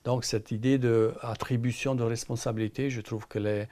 Donc 0.05 0.25
cette 0.25 0.51
idée 0.51 0.79
d'attribution 0.79 1.95
de, 1.95 2.03
responsabilité, 2.03 2.91
je 2.91 3.01
trouve 3.01 3.29
qu'elle 3.29 3.47
est, 3.47 3.69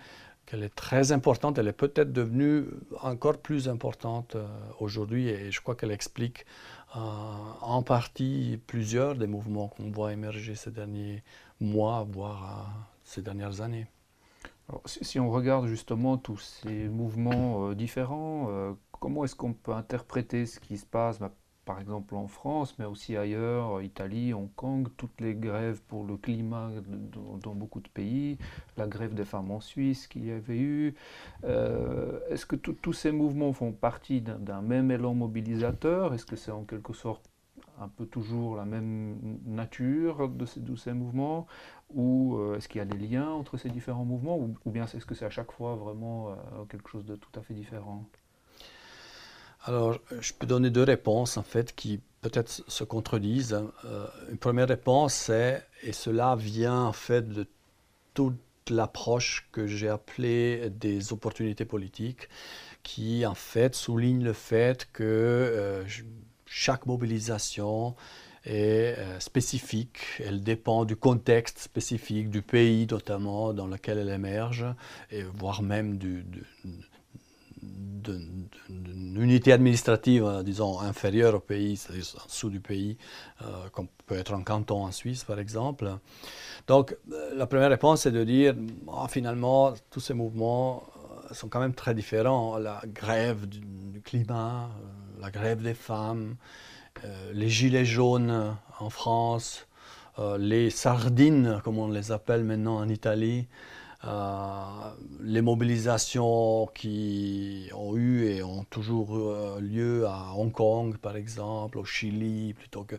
qu'elle 0.50 0.62
est 0.62 0.75
très 0.75 1.12
importante. 1.12 1.59
Elle 1.59 1.69
est 1.69 1.73
peut-être 1.73 2.12
devenue 2.12 2.64
encore 3.02 3.38
plus 3.38 3.69
importante 3.69 4.35
euh, 4.35 4.47
aujourd'hui 4.80 5.28
et 5.28 5.50
je 5.50 5.61
crois 5.61 5.76
qu'elle 5.76 5.92
explique 5.92 6.45
euh, 6.97 6.99
en 7.61 7.83
partie 7.83 8.59
plusieurs 8.66 9.14
des 9.14 9.26
mouvements 9.26 9.69
qu'on 9.69 9.90
voit 9.90 10.12
émerger 10.12 10.54
ces 10.54 10.71
derniers 10.71 11.23
mois, 11.61 12.07
voire 12.11 12.73
ces 13.04 13.23
dernières 13.23 13.61
années 13.61 13.87
si, 14.85 15.19
on 15.21 15.30
regarde 15.30 15.66
justement 15.66 16.16
tous 16.16 16.38
ces 16.38 16.88
mouvements 16.88 17.69
euh, 17.69 17.75
différents, 17.75 18.49
euh, 18.50 18.73
comment 18.92 19.25
est-ce 19.25 19.35
qu'on 19.35 19.52
peut 19.52 19.73
interpréter 19.73 20.47
ce 20.47 20.61
qui 20.61 20.78
se 20.78 20.87
passe, 20.87 21.19
par 21.71 21.79
exemple 21.79 22.17
en 22.17 22.27
France, 22.27 22.75
mais 22.81 22.85
aussi 22.85 23.17
ailleurs, 23.17 23.81
Italie, 23.81 24.35
Hong 24.35 24.53
Kong, 24.57 24.89
toutes 24.97 25.21
les 25.21 25.37
grèves 25.37 25.81
pour 25.87 26.03
le 26.05 26.17
climat 26.17 26.69
dans, 27.45 27.55
beaucoup 27.55 27.79
de 27.79 27.87
pays, 27.87 28.39
la 28.77 28.89
grève 28.89 29.15
des 29.15 29.25
femmes 29.25 29.53
en 29.53 29.61
Suisse 29.61 30.09
qu'il 30.09 30.25
y 30.27 30.33
avait 30.33 30.59
eu. 30.59 30.97
Euh, 31.45 32.19
est-ce 32.29 32.45
que 32.45 32.57
tous 32.57 32.93
ces 32.93 33.12
mouvements 33.12 33.53
font 33.53 33.71
partie 33.71 34.21
d'un 34.21 34.62
même 34.62 34.91
élan 34.91 35.15
mobilisateur? 35.15 36.12
Est-ce 36.12 36.27
que 36.27 36.35
c'est 36.35 36.50
en 36.50 36.65
quelque 36.65 36.93
sorte 36.93 37.31
un 37.79 37.87
peu 37.87 38.05
toujours 38.05 38.57
la 38.57 38.65
même 38.65 39.39
nature 39.47 40.29
de 40.29 40.47
ces, 40.75 40.93
mouvements? 40.93 41.47
Ou 41.95 42.35
euh, 42.35 42.57
est-ce 42.57 42.69
qu'il 42.69 42.81
y 42.81 42.83
a 42.83 42.85
des 42.85 42.99
liens 42.99 43.31
entre 43.31 43.59
ces 43.59 43.71
différents 43.71 44.05
mouvements? 44.05 44.37
Ou, 44.65 44.71
bien 44.73 44.87
est-ce 44.87 45.07
que 45.07 45.15
c'est 45.15 45.25
à 45.27 45.31
chaque 45.31 45.53
fois 45.53 45.77
vraiment 45.77 46.31
euh, 46.31 46.65
quelque 46.69 46.91
chose 46.91 47.05
de 47.05 47.15
tout 47.15 47.39
à 47.39 47.43
fait 47.43 47.55
différent? 47.55 48.07
Alors, 49.64 49.99
je 50.21 50.33
peux 50.33 50.47
donner 50.47 50.71
deux 50.71 50.85
réponses 50.85 51.37
en 51.37 51.43
fait 51.43 51.75
qui 51.75 52.00
peut-être 52.23 52.62
se 52.67 52.85
contredisent. 52.85 53.59
Euh, 53.85 54.07
une 54.31 54.38
première 54.38 54.69
réponse, 54.69 55.14
c'est, 55.14 55.67
et 55.83 55.93
cela 55.93 56.37
vient 56.37 56.83
en 56.85 56.93
fait 56.93 57.29
de 57.29 57.47
toute 58.14 58.38
l'approche 58.71 59.49
que 59.52 59.67
j'ai 59.67 59.88
appelée 59.88 60.71
des 60.71 61.12
opportunités 61.12 61.64
politiques, 61.64 62.29
qui 62.83 63.26
en 63.26 63.35
fait 63.35 63.75
souligne 63.75 64.23
le 64.23 64.33
fait 64.33 64.88
que 64.93 65.85
chaque 66.47 66.87
mobilisation 66.87 67.95
est 68.45 68.99
euh, 68.99 69.21
spécifique, 69.21 69.99
elle 70.19 70.43
dépend 70.43 70.85
du 70.85 70.97
contexte 70.97 71.59
spécifique, 71.59 72.31
du 72.31 72.43
pays 72.43 72.87
notamment 72.90 73.52
dans 73.52 73.67
lequel 73.67 73.99
elle 73.99 74.09
émerge, 74.09 74.67
et 75.11 75.23
voire 75.23 75.62
même 75.62 75.99
d'une 77.62 79.17
unité 79.21 79.52
administrative, 79.52 80.25
euh, 80.25 80.43
disons, 80.43 80.81
inférieure 80.81 81.35
au 81.35 81.40
pays, 81.40 81.76
c'est-à-dire 81.76 82.05
en 82.23 82.26
dessous 82.26 82.50
du 82.50 82.61
pays, 82.61 82.97
euh, 83.43 83.69
comme 83.73 83.88
peut 84.07 84.17
être 84.17 84.33
un 84.35 84.43
canton 84.43 84.85
en 84.85 84.93
Suisse, 84.93 85.25
par 85.25 85.38
exemple. 85.38 85.90
Donc, 86.67 86.97
la 87.35 87.47
première 87.47 87.71
réponse, 87.71 88.02
c'est 88.02 88.12
de 88.12 88.25
dire, 88.25 88.55
ah, 88.93 89.07
finalement, 89.09 89.75
tous 89.90 90.00
ces 90.00 90.14
mouvements 90.14 90.85
sont 91.33 91.49
quand 91.49 91.61
même 91.61 91.75
très 91.75 91.95
différents. 91.95 92.59
La 92.59 92.83
grève 92.87 93.49
du, 93.49 93.61
climat, 94.02 94.64
euh, 94.64 95.21
la 95.21 95.31
grève 95.31 95.62
des 95.62 95.75
femmes, 95.75 96.37
euh, 97.05 97.33
les 97.35 97.49
gilets 97.49 97.85
jaunes 97.85 98.57
en 98.79 98.90
France, 98.90 99.67
euh, 100.19 100.38
les 100.38 100.71
sardines, 100.71 101.61
comme 101.64 101.79
on 101.79 101.88
les 101.88 102.12
appelle 102.12 102.45
maintenant 102.45 102.76
en 102.76 102.88
Italie, 102.88 103.47
les 104.02 105.42
mobilisations 105.42 106.66
qui 106.75 107.69
ont 107.75 107.97
eu 107.97 108.26
et 108.26 108.42
ont 108.42 108.64
toujours 108.64 109.19
lieu 109.61 110.07
à 110.07 110.33
Hong 110.37 110.52
Kong, 110.52 110.97
par 110.97 111.16
exemple, 111.16 111.78
au 111.78 111.85
Chili, 111.85 112.54
plutôt 112.54 112.85
que... 112.85 112.97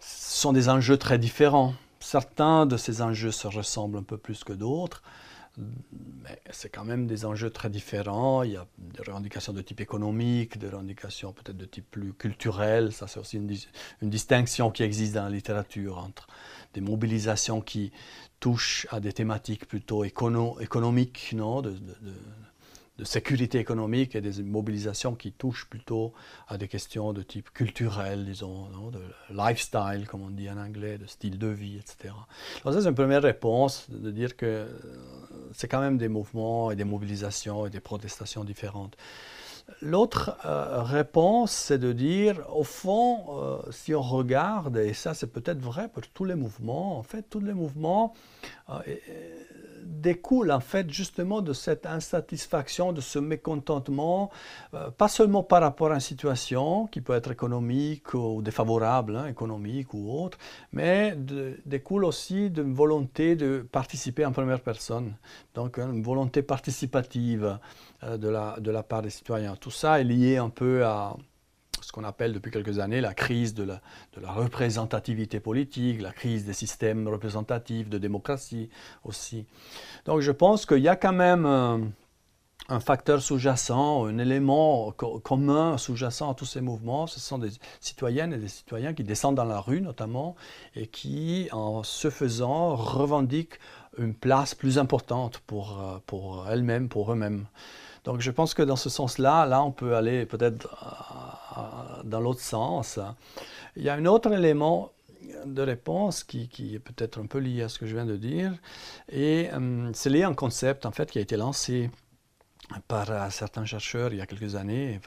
Ce 0.00 0.40
sont 0.40 0.52
des 0.52 0.68
enjeux 0.68 0.96
très 0.96 1.18
différents. 1.18 1.74
Certains 2.00 2.66
de 2.66 2.76
ces 2.76 3.02
enjeux 3.02 3.32
se 3.32 3.48
ressemblent 3.48 3.98
un 3.98 4.02
peu 4.02 4.16
plus 4.16 4.44
que 4.44 4.52
d'autres 4.52 5.02
mais 6.22 6.40
c'est 6.50 6.68
quand 6.68 6.84
même 6.84 7.06
des 7.06 7.24
enjeux 7.24 7.50
très 7.50 7.70
différents. 7.70 8.42
Il 8.42 8.52
y 8.52 8.56
a 8.56 8.66
des 8.78 9.02
revendications 9.02 9.52
de 9.52 9.62
type 9.62 9.80
économique, 9.80 10.58
des 10.58 10.68
revendications 10.68 11.32
peut-être 11.32 11.56
de 11.56 11.64
type 11.64 11.90
plus 11.90 12.12
culturel. 12.12 12.92
Ça, 12.92 13.06
c'est 13.06 13.18
aussi 13.18 13.36
une, 13.36 13.48
distinction 14.02 14.70
qui 14.70 14.82
existe 14.82 15.14
dans 15.14 15.24
la 15.24 15.30
littérature 15.30 15.98
entre 15.98 16.28
des 16.74 16.80
mobilisations 16.80 17.60
qui 17.60 17.92
touchent 18.40 18.86
à 18.90 19.00
des 19.00 19.12
thématiques 19.12 19.66
plutôt 19.66 20.04
écono 20.04 20.58
économiques, 20.60 21.32
non, 21.34 21.60
de, 21.62 21.74
sécurité 23.04 23.58
économique 23.58 24.16
et 24.16 24.20
des 24.20 24.42
mobilisations 24.42 25.14
qui 25.14 25.30
touchent 25.30 25.66
plutôt 25.70 26.12
à 26.48 26.58
des 26.58 26.66
questions 26.66 27.12
de 27.12 27.22
type 27.22 27.50
culturel, 27.52 28.24
disons, 28.24 28.68
de 28.90 29.00
lifestyle, 29.30 30.06
comme 30.08 30.22
on 30.22 30.30
dit 30.30 30.50
en 30.50 30.58
anglais, 30.58 30.98
de 30.98 31.06
style 31.06 31.38
de 31.38 31.46
vie, 31.46 31.76
etc. 31.76 32.12
Donc 32.64 32.74
ça, 32.74 32.82
c'est 32.82 32.88
une 32.88 32.96
première 32.96 33.22
réponse, 33.22 33.88
de 33.88 34.10
dire 34.10 34.36
que 34.36 34.46
euh, 34.46 34.68
c'est 35.58 35.66
quand 35.66 35.80
même 35.80 35.98
des 35.98 36.06
mouvements 36.06 36.70
et 36.70 36.76
des 36.76 36.84
mobilisations 36.84 37.66
et 37.66 37.70
des 37.70 37.80
protestations 37.80 38.44
différentes. 38.44 38.96
L'autre 39.82 40.36
euh, 40.44 40.82
réponse, 40.82 41.52
c'est 41.52 41.78
de 41.78 41.92
dire, 41.92 42.44
au 42.52 42.64
fond, 42.64 43.26
euh, 43.30 43.58
si 43.70 43.94
on 43.94 44.02
regarde, 44.02 44.76
et 44.78 44.92
ça 44.92 45.14
c'est 45.14 45.26
peut-être 45.26 45.60
vrai 45.60 45.88
pour 45.88 46.02
tous 46.08 46.24
les 46.24 46.34
mouvements, 46.34 46.98
en 46.98 47.02
fait, 47.02 47.22
tous 47.28 47.40
les 47.40 47.54
mouvements 47.54 48.14
découle 49.88 50.52
en 50.52 50.60
fait 50.60 50.90
justement 50.90 51.40
de 51.40 51.52
cette 51.52 51.86
insatisfaction, 51.86 52.92
de 52.92 53.00
ce 53.00 53.18
mécontentement, 53.18 54.30
euh, 54.74 54.90
pas 54.90 55.08
seulement 55.08 55.42
par 55.42 55.62
rapport 55.62 55.90
à 55.90 55.94
une 55.94 56.00
situation 56.00 56.86
qui 56.86 57.00
peut 57.00 57.14
être 57.14 57.30
économique 57.30 58.14
ou 58.14 58.42
défavorable, 58.42 59.16
hein, 59.16 59.26
économique 59.26 59.94
ou 59.94 60.12
autre, 60.12 60.38
mais 60.72 61.16
découle 61.66 62.04
aussi 62.04 62.50
d'une 62.50 62.74
volonté 62.74 63.36
de 63.36 63.66
participer 63.70 64.24
en 64.24 64.32
première 64.32 64.60
personne, 64.60 65.14
donc 65.54 65.78
une 65.78 66.02
volonté 66.02 66.42
participative 66.42 67.58
euh, 67.97 67.97
de, 68.02 68.28
la, 68.28 68.56
de 68.60 68.70
la 68.70 68.82
part 68.82 69.02
des 69.02 69.10
citoyens. 69.10 69.56
Tout 69.56 69.70
ça 69.70 70.00
est 70.00 70.04
lié 70.04 70.36
un 70.36 70.50
peu 70.50 70.84
à 70.84 71.16
ce 71.80 71.92
qu'on 71.92 72.04
appelle 72.04 72.32
depuis 72.32 72.50
quelques 72.50 72.78
années 72.78 73.00
la 73.00 73.14
crise 73.14 73.54
de 73.54 73.62
la, 73.62 73.80
de 74.14 74.20
la, 74.20 74.32
représentativité 74.32 75.40
politique, 75.40 76.02
la 76.02 76.12
crise 76.12 76.44
des 76.44 76.52
systèmes 76.52 77.08
représentatifs, 77.08 77.88
de 77.88 77.98
démocratie 77.98 78.68
aussi. 79.04 79.46
Donc 80.04 80.20
je 80.20 80.32
pense 80.32 80.66
qu'il 80.66 80.78
y 80.78 80.88
a 80.88 80.96
quand 80.96 81.12
même 81.12 81.92
un 82.68 82.80
facteur 82.80 83.22
sous-jacent, 83.22 84.06
un 84.06 84.18
élément 84.18 84.92
commun 84.92 85.78
sous-jacent 85.78 86.30
à 86.30 86.34
tous 86.34 86.44
ces 86.44 86.60
mouvements. 86.60 87.06
Ce 87.06 87.18
sont 87.18 87.38
des 87.38 87.50
citoyennes 87.80 88.34
et 88.34 88.36
des 88.36 88.48
citoyens 88.48 88.92
qui 88.92 89.04
descendent 89.04 89.36
dans 89.36 89.44
la 89.44 89.60
rue 89.60 89.80
notamment 89.80 90.36
et 90.74 90.86
qui, 90.86 91.48
en 91.52 91.82
se 91.82 92.10
faisant, 92.10 92.74
revendiquent 92.76 93.58
une 93.96 94.14
place 94.14 94.54
plus 94.54 94.78
importante 94.78 95.38
pour, 95.46 95.80
euh, 95.80 95.98
pour 96.06 96.46
elles-mêmes, 96.48 96.88
pour 96.88 97.10
eux-mêmes. 97.10 97.46
Donc 98.08 98.22
je 98.22 98.30
pense 98.30 98.54
que 98.54 98.62
dans 98.62 98.76
ce 98.76 98.88
sens-là, 98.88 99.44
là 99.44 99.62
on 99.62 99.70
peut 99.70 99.94
aller 99.94 100.24
peut-être 100.24 100.66
euh, 101.58 102.02
dans 102.04 102.20
l'autre 102.20 102.40
sens. 102.40 102.98
Il 103.76 103.82
y 103.82 103.90
a 103.90 103.94
un 103.96 104.06
autre 104.06 104.32
élément 104.32 104.92
de 105.44 105.60
réponse 105.60 106.24
qui, 106.24 106.48
est 106.74 106.78
peut-être 106.78 107.20
un 107.20 107.26
peu 107.26 107.36
lié 107.36 107.64
à 107.64 107.68
ce 107.68 107.78
que 107.78 107.84
je 107.84 107.94
viens 107.94 108.06
de 108.06 108.16
dire, 108.16 108.54
et 109.10 109.50
euh, 109.52 109.90
c'est 109.92 110.08
lié 110.08 110.22
à 110.22 110.28
un 110.28 110.34
concept 110.34 110.86
en 110.86 110.90
fait 110.90 111.10
qui 111.10 111.18
a 111.18 111.20
été 111.20 111.36
lancé 111.36 111.90
par 112.88 113.10
euh, 113.10 113.28
certains 113.28 113.66
chercheurs 113.66 114.14
il 114.14 114.20
y 114.20 114.22
a 114.22 114.26
quelques 114.26 114.54
années, 114.54 114.98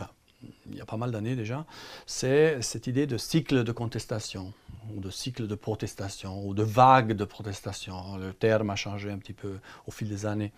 il 0.69 0.77
y 0.77 0.81
a 0.81 0.85
pas 0.85 0.97
mal 0.97 1.11
d'années 1.11 1.35
déjà, 1.35 1.65
c'est 2.05 2.61
cette 2.61 2.87
idée 2.87 3.07
de 3.07 3.17
cycle 3.17 3.63
de 3.63 3.71
contestation, 3.71 4.53
ou 4.95 4.99
de 4.99 5.09
cycle 5.09 5.47
de 5.47 5.55
protestation, 5.55 6.45
ou 6.45 6.53
de 6.53 6.63
vague 6.63 7.13
de 7.13 7.25
protestation. 7.25 8.17
Le 8.17 8.33
terme 8.33 8.69
a 8.69 8.75
changé 8.75 9.11
un 9.11 9.17
petit 9.17 9.33
peu 9.33 9.59
au 9.87 9.91
fil 9.91 10.09
des 10.09 10.25
années. 10.25 10.51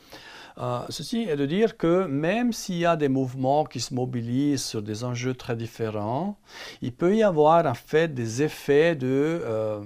Euh, 0.57 0.81
ceci 0.89 1.23
est 1.23 1.35
de 1.35 1.45
dire 1.45 1.77
que 1.77 2.05
même 2.05 2.53
s'il 2.53 2.77
y 2.77 2.85
a 2.85 2.95
des 2.95 3.09
mouvements 3.09 3.65
qui 3.65 3.79
se 3.79 3.93
mobilisent 3.93 4.63
sur 4.63 4.81
des 4.81 5.03
enjeux 5.03 5.33
très 5.33 5.55
différents, 5.55 6.37
il 6.81 6.93
peut 6.93 7.15
y 7.15 7.23
avoir 7.23 7.65
en 7.65 7.73
fait 7.73 8.13
des 8.13 8.43
effets 8.43 8.95
de 8.95 9.41
euh, 9.43 9.83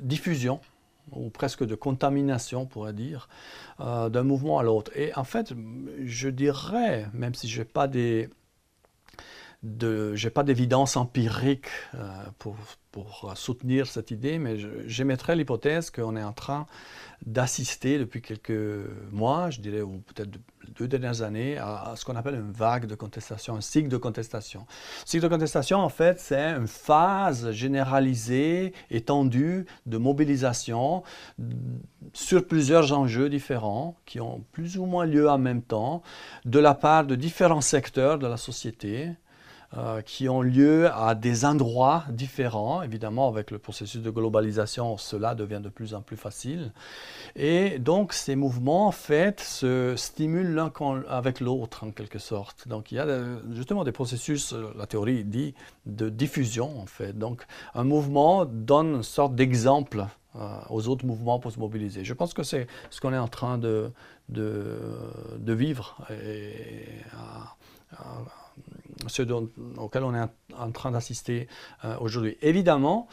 diffusion 0.00 0.60
ou 1.12 1.28
presque 1.28 1.64
de 1.64 1.74
contamination, 1.74 2.62
on 2.62 2.66
pourrait 2.66 2.94
dire, 2.94 3.28
euh, 3.80 4.08
d'un 4.08 4.22
mouvement 4.22 4.58
à 4.58 4.62
l'autre. 4.62 4.90
Et 4.96 5.14
en 5.14 5.24
fait, 5.24 5.52
je 6.04 6.28
dirais, 6.28 7.06
même 7.12 7.34
si 7.34 7.48
je 7.48 7.60
n'ai 7.60 7.64
pas 7.66 7.86
des 7.86 8.30
pas 9.62 10.42
d'évidence 10.42 10.96
empirique 10.96 11.66
euh, 11.94 12.08
pour, 12.38 12.56
pour, 12.90 13.32
soutenir 13.36 13.86
cette 13.86 14.10
idée, 14.10 14.38
mais 14.38 14.58
j'émettrais 14.86 15.36
l'hypothèse 15.36 15.90
qu'on 15.90 16.16
est 16.16 16.22
en 16.22 16.32
train 16.32 16.66
d'assister 17.24 17.98
depuis 17.98 18.20
quelques 18.20 18.86
mois, 19.12 19.50
je 19.50 19.60
dirais, 19.60 19.80
ou 19.80 19.98
peut-être 20.00 20.30
deux 20.76 20.88
dernières 20.88 21.22
années, 21.22 21.56
à, 21.58 21.94
ce 21.96 22.04
qu'on 22.04 22.16
appelle 22.16 22.34
une 22.34 22.50
vague 22.52 22.86
de 22.86 22.94
contestation, 22.94 23.56
un 23.56 23.60
cycle 23.60 23.88
de 23.88 23.96
contestation. 23.96 24.66
cycle 25.04 25.24
de 25.24 25.28
contestation, 25.28 25.78
en 25.78 25.88
fait, 25.88 26.18
c'est 26.18 26.50
une 26.50 26.66
phase 26.66 27.52
généralisée, 27.52 28.72
étendue 28.90 29.66
de 29.86 29.98
mobilisation 29.98 31.02
sur 32.12 32.46
plusieurs 32.46 32.92
enjeux 32.92 33.28
différents 33.28 33.96
qui 34.04 34.20
ont 34.20 34.44
plus 34.52 34.76
ou 34.78 34.86
moins 34.86 35.06
lieu 35.06 35.30
en 35.30 35.38
même 35.38 35.62
temps, 35.62 36.02
de 36.44 36.58
la 36.58 36.74
part 36.74 37.06
de 37.06 37.14
différents 37.14 37.60
secteurs 37.60 38.18
de 38.18 38.26
la 38.26 38.36
société, 38.36 39.12
euh, 39.78 40.02
qui 40.02 40.28
ont 40.28 40.42
lieu 40.42 40.90
à 40.92 41.14
des 41.14 41.46
endroits 41.46 42.04
différents. 42.10 42.82
Évidemment, 42.82 43.26
avec 43.28 43.50
le 43.50 43.58
processus 43.58 44.02
de 44.02 44.10
globalisation, 44.10 44.98
cela 44.98 45.34
devient 45.34 45.60
de 45.62 45.70
plus 45.70 45.94
en 45.94 46.02
plus 46.02 46.18
facile. 46.18 46.72
Et 47.36 47.78
donc, 47.78 48.12
ces 48.12 48.36
mouvements, 48.36 48.88
en 48.88 48.92
fait, 48.92 49.40
se 49.40 49.94
stimulent 49.96 50.52
l'un 50.54 50.70
avec 51.08 51.40
l'autre, 51.40 51.84
en 51.84 51.90
quelque 51.90 52.18
sorte. 52.18 52.68
Donc, 52.68 52.92
il 52.92 52.96
y 52.96 52.98
a 52.98 53.06
euh, 53.06 53.40
justement 53.52 53.82
des 53.82 53.92
processus, 53.92 54.52
euh, 54.52 54.74
la 54.76 54.86
théorie 54.86 55.24
dit, 55.24 55.54
de 55.86 56.10
diffusion, 56.10 56.78
en 56.78 56.86
fait. 56.86 57.18
Donc, 57.18 57.46
un 57.74 57.84
mouvement 57.84 58.44
donne 58.44 58.96
une 58.96 59.02
sorte 59.02 59.34
d'exemple 59.34 60.04
aux 60.70 60.88
autres 60.88 61.04
mouvements 61.06 61.38
pour 61.38 61.52
se 61.52 61.58
mobiliser. 61.58 62.04
Je 62.04 62.14
pense 62.14 62.32
que 62.34 62.42
c'est 62.42 62.66
ce 62.90 63.00
qu'on 63.02 63.12
est 63.12 63.18
en 63.18 63.28
train 63.28 63.58
de, 63.58 63.90
de, 64.30 65.52
vivre. 65.52 65.98
Ce 69.06 69.22
auquel 69.78 70.04
on 70.04 70.14
est 70.14 70.26
en, 70.56 70.70
train 70.72 70.90
d'assister 70.90 71.48
euh, 71.84 71.96
aujourd'hui. 72.00 72.36
Évidemment, 72.42 73.08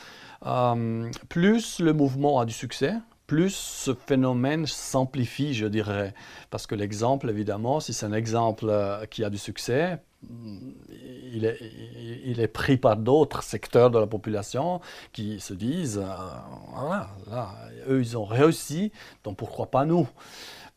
euh, 0.46 1.10
plus 1.30 1.80
le 1.80 1.94
mouvement 1.94 2.40
a 2.40 2.46
du 2.46 2.54
succès, 2.54 2.94
plus 3.28 3.54
ce 3.54 3.94
phénomène 3.94 4.66
s'amplifie, 4.66 5.54
je 5.54 5.68
dirais. 5.68 6.14
Parce 6.50 6.68
que 6.68 6.76
l'exemple, 6.76 7.30
évidemment, 7.30 7.80
si 7.80 7.94
c'est 7.94 8.06
un 8.06 8.14
exemple 8.14 8.66
euh, 8.70 9.06
qui 9.06 9.24
a 9.24 9.30
du 9.30 9.38
succès, 9.38 10.00
il 11.32 11.46
est, 11.46 11.58
il 12.26 12.42
est 12.42 12.50
pris 12.50 12.76
par 12.76 12.98
d'autres 12.98 13.42
secteurs 13.42 13.90
de 13.90 14.00
la 14.00 14.08
population 14.08 14.82
qui 15.14 15.40
se 15.40 15.54
disent, 15.54 16.04
voilà, 16.74 17.10
là, 17.32 17.56
eux, 17.88 18.02
ils 18.02 18.18
ont 18.18 18.26
réussi, 18.26 18.92
donc 19.24 19.38
pourquoi 19.38 19.68
pas 19.68 19.86
nous? 19.86 20.10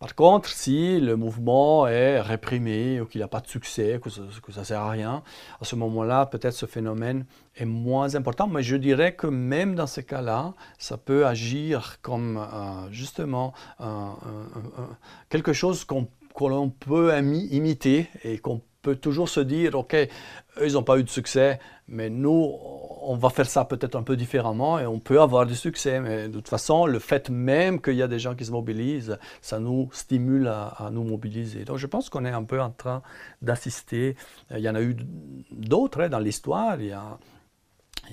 Par 0.02 0.16
contre, 0.16 0.48
si 0.48 0.98
le 0.98 1.14
mouvement 1.14 1.86
est 1.86 2.20
réprimé 2.20 3.00
ou 3.00 3.06
qu'il 3.06 3.20
n'a 3.20 3.28
pas 3.28 3.38
de 3.38 3.46
succès, 3.46 4.00
que 4.02 4.10
ça 4.10 4.22
ne 4.58 4.64
sert 4.64 4.80
à 4.80 4.90
rien, 4.90 5.22
à 5.60 5.64
ce 5.64 5.76
moment-là, 5.76 6.26
peut-être 6.26 6.54
ce 6.54 6.66
phénomène 6.66 7.24
est 7.54 7.66
moins 7.66 8.16
important. 8.16 8.48
Mais 8.48 8.64
je 8.64 8.74
dirais 8.74 9.14
que 9.14 9.28
même 9.28 9.76
dans 9.76 9.86
ces 9.86 10.02
cas-là, 10.02 10.54
ça 10.76 10.96
peut 10.96 11.24
agir 11.24 11.98
comme 12.02 12.38
euh, 12.38 12.90
justement 12.90 13.54
quelque 15.28 15.52
chose 15.52 15.84
qu'on 15.84 16.70
peut 16.80 17.16
imiter 17.16 18.08
et 18.24 18.38
qu'on 18.38 18.60
peut 18.82 18.96
toujours 18.96 19.28
se 19.28 19.38
dire, 19.38 19.76
OK, 19.76 19.96
ils 20.60 20.72
n'ont 20.72 20.82
pas 20.82 20.98
eu 20.98 21.04
de 21.04 21.10
succès, 21.10 21.60
mais 21.86 22.10
nous, 22.10 22.52
on 23.04 23.16
va 23.16 23.30
faire 23.30 23.46
ça 23.46 23.64
peut-être 23.64 23.96
un 23.96 24.02
peu 24.02 24.16
différemment 24.16 24.78
et 24.78 24.86
on 24.86 24.98
peut 24.98 25.20
avoir 25.20 25.46
du 25.46 25.54
succès. 25.54 26.00
Mais 26.00 26.28
de 26.28 26.32
toute 26.32 26.48
façon, 26.48 26.86
le 26.86 26.98
fait 26.98 27.30
même 27.30 27.80
qu'il 27.80 27.94
y 27.94 28.02
a 28.02 28.08
des 28.08 28.18
gens 28.18 28.34
qui 28.34 28.44
se 28.44 28.52
mobilisent, 28.52 29.18
ça 29.40 29.58
nous 29.58 29.88
stimule 29.92 30.48
à, 30.48 30.90
nous 30.92 31.04
mobiliser. 31.04 31.64
Donc 31.64 31.78
je 31.78 31.86
pense 31.86 32.08
qu'on 32.08 32.24
est 32.24 32.30
un 32.30 32.44
peu 32.44 32.60
en 32.60 32.70
train 32.70 33.02
d'assister. 33.40 34.16
Il 34.50 34.60
y 34.60 34.68
en 34.68 34.74
a 34.74 34.82
eu 34.82 34.96
d'autres 35.50 36.02
hein, 36.02 36.08
dans 36.08 36.18
l'histoire. 36.18 36.80
Il 36.80 36.86
y 36.86 36.92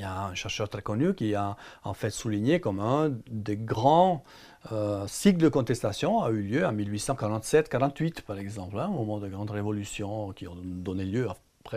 a 0.03 0.25
un 0.25 0.33
chercheur 0.35 0.69
très 0.69 0.81
connu 0.81 1.13
qui 1.13 1.35
a 1.35 1.55
en 1.83 1.93
fait 1.93 2.09
souligné 2.09 2.59
comme 2.59 2.79
un 2.79 3.11
des 3.29 3.57
grands 3.57 4.23
euh, 4.71 5.07
cycles 5.07 5.39
de 5.39 5.49
contestation 5.49 6.21
a 6.21 6.31
eu 6.31 6.41
lieu 6.41 6.65
en 6.65 6.73
1847-48 6.73 8.23
par 8.23 8.37
exemple, 8.37 8.77
hein, 8.77 8.87
au 8.87 8.99
moment 8.99 9.19
de 9.19 9.27
grandes 9.29 9.51
révolutions 9.51 10.31
qui 10.33 10.47
ont 10.47 10.57
donné 10.61 11.05
lieu 11.05 11.27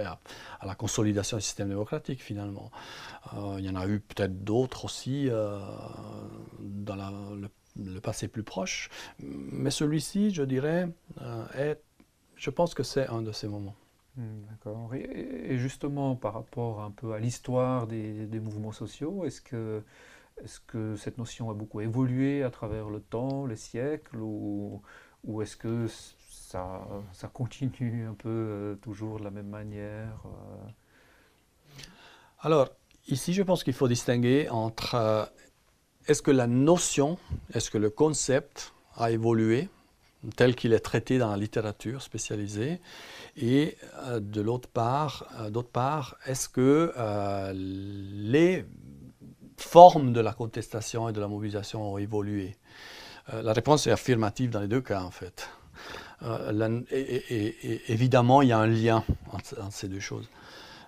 à, 0.01 0.19
la 0.65 0.75
consolidation 0.75 1.37
du 1.37 1.43
système 1.43 1.69
démocratique 1.69 2.23
finalement. 2.23 2.71
Euh, 3.35 3.57
il 3.59 3.65
y 3.65 3.71
en 3.71 3.77
a 3.77 3.87
eu 3.87 4.01
peut-être 4.01 4.45
d'autres 4.45 4.85
aussi 4.85 5.29
euh, 5.29 5.61
dans 6.61 6.97
le, 6.97 8.01
passé 8.01 8.29
plus 8.29 8.43
proche, 8.43 8.91
mais 9.21 9.71
celui-ci, 9.71 10.31
je 10.31 10.43
dirais, 10.43 10.89
est, 11.57 11.81
je 12.37 12.51
pense 12.51 12.75
que 12.75 12.83
c'est 12.83 13.07
un 13.09 13.23
de 13.23 13.33
ces 13.33 13.49
moments. 13.49 13.77
Hmm, 14.17 14.43
d'accord. 14.51 14.95
Et, 14.95 15.57
justement, 15.57 16.15
par 16.17 16.35
rapport 16.35 16.83
un 16.83 16.91
peu 16.91 17.15
à 17.15 17.19
l'histoire 17.19 17.87
des, 17.87 18.41
mouvements 18.41 18.73
sociaux, 18.73 19.25
est-ce 19.25 19.41
que, 19.41 19.83
cette 20.97 21.17
notion 21.17 21.51
a 21.51 21.55
beaucoup 21.55 21.81
évolué 21.81 22.43
à 22.43 22.51
travers 22.51 22.91
le 22.91 23.01
temps, 23.01 23.47
les 23.47 23.57
siècles, 23.57 24.19
ou 24.19 24.83
est-ce 25.41 25.57
que 25.57 25.87
ça, 27.13 27.29
continue 27.33 28.07
un 28.07 28.15
peu 28.15 28.29
euh, 28.29 28.75
toujours 28.77 29.19
de 29.19 29.25
la 29.25 29.31
même 29.31 29.49
manière 29.49 30.23
euh? 30.27 30.69
Alors, 32.41 32.69
ici, 33.09 33.33
je 33.33 33.43
pense 33.43 33.65
qu'il 33.65 33.73
faut 33.73 33.89
distinguer 33.89 34.49
entre 34.51 34.95
euh, 34.95 35.25
est-ce 36.09 36.21
que 36.21 36.31
la 36.31 36.47
notion, 36.47 37.19
est-ce 37.55 37.71
que 37.71 37.79
le 37.79 37.89
concept 37.89 38.75
a 38.97 39.11
évolué 39.11 39.69
tel 40.37 40.55
qu'il 40.55 40.73
est 40.73 40.81
traité 40.81 41.19
dans 41.19 41.31
la 41.31 41.37
littérature 41.37 42.03
spécialisée 42.03 42.81
et 43.37 43.77
de 44.21 44.41
l'autre 44.41 44.69
part, 44.69 45.27
d'autre 45.51 45.71
part, 45.71 46.17
est-ce 46.27 46.49
que 46.49 46.93
les 47.53 48.65
formes 49.57 50.13
de 50.13 50.21
la 50.21 50.33
contestation 50.33 51.09
et 51.09 51.13
de 51.13 51.21
la 51.21 51.27
mobilisation 51.27 51.95
ont 51.95 51.99
évolué? 51.99 52.57
La 53.33 53.53
réponse 53.53 53.89
est 53.89 53.91
affirmative 53.91 54.51
dans 54.51 54.61
les 54.61 54.69
deux 54.69 54.81
cas 54.81 55.03
en 55.03 55.11
fait. 55.11 55.49
Et, 56.91 57.81
évidemment, 57.89 58.43
il 58.43 58.49
y 58.49 58.53
a 58.53 58.59
un 58.59 58.67
lien 58.67 59.05
entre, 59.33 59.57
ces 59.71 59.89
deux 59.89 60.01
choses. 60.01 60.29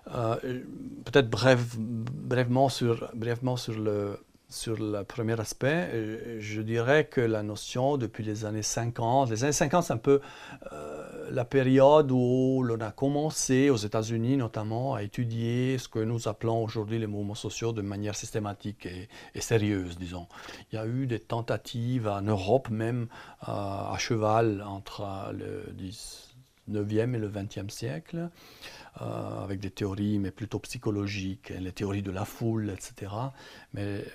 Peut-être 0.05 1.29
bref, 1.29 1.77
brièvement 1.77 2.69
sur, 2.69 3.09
brièvement 3.15 3.57
sur 3.57 3.73
le, 3.73 4.19
sur 4.49 4.77
le 4.77 5.03
premier 5.03 5.39
aspect, 5.39 5.89
euh, 5.93 6.37
je 6.39 6.61
dirais 6.61 7.05
que 7.05 7.21
la 7.21 7.41
notion 7.41 7.97
depuis 7.97 8.23
les 8.23 8.45
années 8.45 8.61
50, 8.61 9.29
les 9.29 9.43
années 9.43 9.51
50 9.51 9.83
c'est 9.83 9.93
un 9.93 9.97
peu 9.97 10.21
euh, 10.71 11.29
la 11.31 11.45
période 11.45 12.11
où 12.11 12.61
l'on 12.63 12.79
a 12.79 12.91
commencé 12.91 13.69
aux 13.69 13.77
États-Unis 13.77 14.37
notamment 14.37 14.93
à 14.93 15.03
étudier 15.03 15.77
ce 15.77 15.87
que 15.87 15.99
nous 15.99 16.27
appelons 16.27 16.63
aujourd'hui 16.63 16.99
les 16.99 17.07
mouvements 17.07 17.35
sociaux 17.35 17.71
de 17.71 17.81
manière 17.81 18.15
systématique 18.15 18.85
et, 18.85 19.41
sérieuse, 19.41 19.97
disons. 19.97 20.27
Il 20.71 20.75
y 20.75 20.77
a 20.77 20.85
eu 20.85 21.07
des 21.07 21.19
tentatives 21.19 22.07
en 22.07 22.21
Europe 22.21 22.69
même 22.69 23.07
euh, 23.47 23.51
à 23.51 23.95
cheval 23.97 24.63
entre 24.67 25.31
le 25.33 25.63
19e 26.69 27.15
et 27.15 27.19
le 27.19 27.29
20e 27.29 27.69
siècle. 27.69 28.29
Euh, 29.01 29.43
avec 29.43 29.59
des 29.59 29.71
théories, 29.71 30.19
mais 30.19 30.31
plutôt 30.31 30.59
psychologiques, 30.59 31.49
les 31.49 31.73
théories 31.73 32.01
de 32.01 32.11
la 32.11 32.23
foule, 32.23 32.69
etc. 32.69 33.11
Mais 33.73 34.05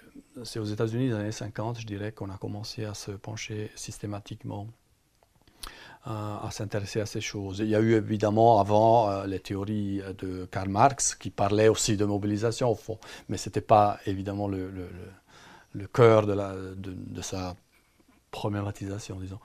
c'est 0.43 0.59
aux 0.59 0.65
États-Unis, 0.65 1.11
dans 1.11 1.19
les 1.19 1.25
années 1.25 1.33
50, 1.33 1.81
je 1.81 1.87
dirais, 1.87 2.13
qu'on 2.13 2.31
a 2.31 2.39
commencé 2.39 2.87
à 2.87 2.95
se 2.95 3.11
pencher 3.11 3.71
systématiquement 3.75 4.69
à 6.07 6.49
s'intéresser 6.51 7.03
à 7.03 7.05
ces 7.05 7.21
choses. 7.21 7.59
Il 7.59 7.69
y 7.69 7.75
a 7.75 7.81
eu 7.81 7.93
évidemment 7.93 8.59
avant 8.59 9.25
les 9.25 9.39
théories 9.39 10.01
de 10.17 10.47
Karl 10.51 10.71
Marx 10.71 11.15
qui 11.15 11.29
parlaient 11.29 11.69
aussi 11.69 11.99
de 11.99 12.07
mobilisation 12.07 12.71
au 12.71 12.75
fond, 12.75 12.99
mais 13.29 13.37
ce 13.37 13.51
n'était 13.51 13.61
pas 13.61 13.99
évidemment 14.07 14.49
le, 14.49 14.89
cœur 15.93 16.27
de, 16.27 16.75
de 16.75 17.21
sa 17.21 17.55
problématisation, 18.31 19.21
disons. 19.21 19.41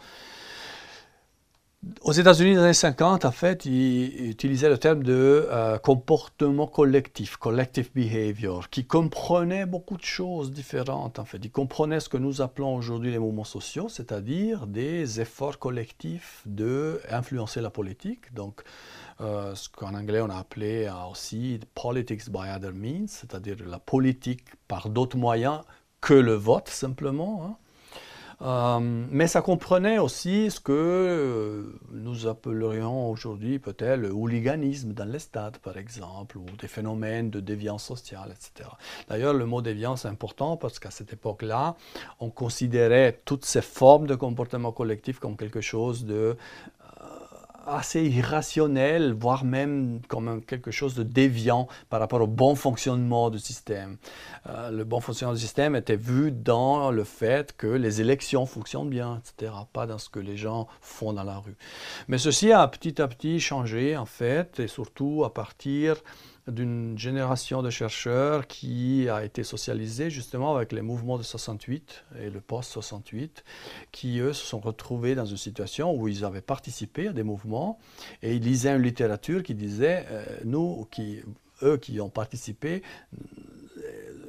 Aux 2.02 2.14
États-Unis, 2.14 2.56
dans 2.56 2.62
les 2.62 2.66
années 2.66 2.74
50, 2.74 3.26
en 3.26 3.32
fait, 3.32 3.66
ils 3.66 4.30
utilisaient 4.30 4.70
le 4.70 4.80
terme 4.80 5.04
de 5.04 5.48
euh, 5.52 5.78
comportement 5.78 6.66
collectif, 6.66 7.38
collective 7.38 7.92
behavior, 7.94 8.70
qui 8.70 8.86
comprenait 8.86 9.68
beaucoup 9.68 9.96
de 9.96 10.04
choses 10.04 10.52
différentes, 10.52 11.20
en 11.20 11.26
fait. 11.26 11.38
Ils 11.44 11.52
comprenaient 11.52 12.00
ce 12.00 12.10
que 12.10 12.18
nous 12.18 12.42
appelons 12.42 12.76
aujourd'hui 12.76 13.12
les 13.12 13.20
mouvements 13.20 13.44
sociaux, 13.44 13.88
c'est-à-dire 13.88 14.66
des 14.66 15.22
efforts 15.22 15.60
collectifs 15.60 16.42
d'influencer 16.48 17.62
la 17.62 17.70
politique. 17.70 18.34
Donc, 18.34 18.64
euh, 19.22 19.54
ce 19.56 19.70
qu'en 19.70 19.94
anglais 19.94 20.20
on 20.22 20.30
a 20.30 20.38
appelé 20.38 20.86
euh, 20.86 21.10
aussi 21.10 21.60
politics 21.74 22.30
by 22.30 22.50
other 22.54 22.74
means, 22.74 23.08
c'est-à-dire 23.08 23.58
la 23.66 23.80
politique 23.80 24.44
par 24.68 24.90
d'autres 24.90 25.18
moyens 25.18 25.62
que 26.02 26.14
le 26.14 26.34
vote, 26.34 26.68
simplement. 26.68 27.46
Hein. 27.46 27.56
Euh, 28.42 28.80
mais 28.82 29.28
ça 29.28 29.42
comprenait 29.42 29.98
aussi 29.98 30.52
ce 30.52 30.60
que 30.60 30.72
euh, 30.74 31.80
nous 31.92 32.28
appellerions 32.28 33.10
aujourd'hui 33.10 33.60
peut-être 33.60 34.00
le 34.00 34.12
hooliganisme 34.12 34.94
dans 34.94 35.10
les 35.10 35.20
stades, 35.20 35.58
par 35.60 35.78
exemple, 35.78 36.38
ou 36.38 36.46
des 36.60 36.68
phénomènes 36.68 37.30
de 37.30 37.40
déviance 37.40 37.84
sociale, 37.84 38.32
etc. 38.32 38.70
D'ailleurs, 39.08 39.34
le 39.34 39.46
mot 39.46 39.62
déviance 39.62 40.06
est 40.06 40.10
important 40.10 40.58
parce 40.58 40.80
qu'à 40.80 40.92
cette 40.92 41.14
époque-là, 41.14 41.76
on 42.20 42.30
considérait 42.30 43.22
toutes 43.26 43.46
ces 43.46 43.62
formes 43.62 44.08
de 44.08 44.16
comportement 44.16 44.72
collectif 44.72 45.20
comme 45.20 45.38
quelque 45.38 45.62
chose 45.62 46.06
de 46.06 46.36
assez 47.66 48.04
irrationnel, 48.04 49.14
voire 49.14 49.44
même 49.44 50.02
comme 50.08 50.44
quelque 50.44 50.72
chose 50.72 50.96
de 50.96 51.04
déviant 51.04 51.68
par 51.90 52.00
rapport 52.00 52.22
au 52.22 52.28
bon 52.28 52.56
fonctionnement 52.56 53.30
du 53.30 53.40
système. 53.40 53.98
Euh, 54.48 54.72
le 54.72 54.84
bon 54.84 55.00
fonctionnement 55.00 55.34
du 55.34 55.42
système 55.42 55.76
était 55.76 55.96
vu 55.96 56.32
dans 56.32 56.92
le 56.92 57.04
fait 57.04 57.56
que 57.56 57.68
les 57.68 58.02
élections 58.02 58.46
fonctionnent 58.46 58.90
bien, 58.90 59.20
etc., 59.20 59.52
pas 59.74 59.88
dans 59.88 59.98
ce 59.98 60.10
que 60.10 60.20
les 60.20 60.38
gens 60.38 60.68
font 60.82 61.14
dans 61.14 61.24
la 61.24 61.38
rue. 61.38 61.56
Mais 62.08 62.18
ceci 62.18 62.52
a 62.52 62.68
petit 62.68 63.02
à 63.02 63.08
petit 63.08 63.40
changé, 63.40 63.98
en 63.98 64.06
fait, 64.06 64.60
et 64.60 64.68
surtout 64.68 65.24
à 65.26 65.34
partir 65.34 65.96
d'une 66.48 66.98
génération 66.98 67.64
de 67.64 67.70
chercheurs 67.70 68.48
qui 68.48 69.10
a 69.10 69.26
été 69.26 69.44
socialisée 69.44 70.10
justement 70.10 70.56
avec 70.56 70.72
les 70.72 70.82
mouvements 70.82 71.18
de 71.18 71.24
68 71.24 72.06
et 72.20 72.30
le 72.30 72.40
post-68, 72.40 73.44
qui 73.92 74.20
eux 74.20 74.34
se 74.34 74.46
sont 74.46 74.60
retrouvés 74.60 75.16
dans 75.16 75.26
une 75.26 75.38
situation 75.38 75.96
où 75.96 76.08
ils 76.08 76.24
avaient 76.24 76.42
participé 76.42 77.08
à 77.08 77.14
des 77.14 77.24
mouvements 77.24 77.80
et 78.22 78.36
ils 78.36 78.44
lisaient 78.44 78.76
une 78.76 78.84
littérature 78.84 79.42
qui 79.42 79.56
disait, 79.56 80.06
euh, 80.12 80.24
nous, 80.44 80.88
qui, 80.92 81.22
eux 81.64 81.78
qui 81.78 82.00
ont 82.00 82.10
participé, 82.10 82.84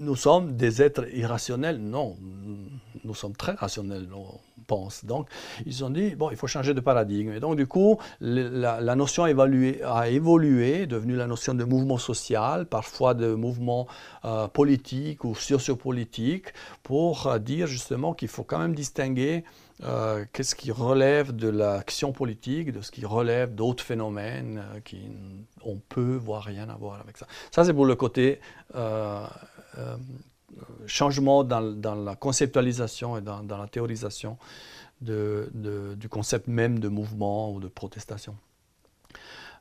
nous 0.01 0.17
sommes 0.17 0.57
des 0.57 0.83
êtres 0.83 1.07
irrationnels. 1.15 1.79
Non, 1.79 2.17
nous 3.05 3.15
sommes 3.15 3.37
très 3.37 3.53
rationnels 3.53 4.09
Donc, 5.05 5.29
ils 5.65 5.85
ont 5.85 5.91
dit, 5.91 6.15
bon, 6.15 6.31
il 6.31 6.37
faut 6.37 6.47
changer 6.47 6.75
de 6.75 6.81
paradigme. 6.81 7.33
Et 7.33 7.41
donc, 7.41 7.57
du 7.57 7.67
coup, 7.67 7.99
la, 8.21 8.95
notion 8.97 9.25
a 9.25 9.31
évolué, 9.31 10.87
devenue 10.87 11.17
la 11.17 11.27
notion 11.27 11.55
de 11.55 11.65
mouvement 11.65 11.99
social, 11.99 12.67
parfois 12.67 13.15
de 13.15 13.35
mouvement 13.35 13.87
euh, 14.25 14.49
politique 14.49 15.25
ou 15.25 15.35
sociopolitique, 15.35 16.53
pour 16.83 17.27
euh, 17.27 17.39
dire 17.39 17.67
justement 17.67 18.15
qu'il 18.15 18.29
faut 18.29 18.45
quand 18.45 18.59
même 18.59 18.75
distinguer 18.75 19.45
euh, 19.85 20.25
qu'est-ce 20.33 20.55
qui 20.55 20.73
relève 20.73 21.37
de 21.37 21.49
l'action 21.49 22.13
politique, 22.13 22.73
de 22.73 22.81
ce 22.81 22.91
qui 22.91 23.05
relève 23.05 23.55
d'autres 23.55 23.85
phénomènes 23.85 24.63
qui 24.85 25.03
ont 25.65 25.81
peu, 25.89 26.17
voire 26.17 26.43
rien 26.43 26.69
à 26.69 26.75
voir 26.77 27.01
avec 27.01 27.17
ça. 27.19 27.27
Ça, 27.55 27.65
c'est 27.65 27.75
pour 27.75 27.87
le 27.87 27.95
côté 27.95 28.41
changement 30.87 31.45
dans, 31.45 31.95
la 31.95 32.17
conceptualisation 32.17 33.17
et 33.17 33.21
dans, 33.21 33.43
la 33.43 33.69
théorisation 33.69 34.39
du 35.01 36.09
concept 36.09 36.49
même 36.49 36.79
de 36.79 36.89
mouvement 36.89 37.53
ou 37.53 37.61
de 37.61 37.69
protestation. 37.69 38.37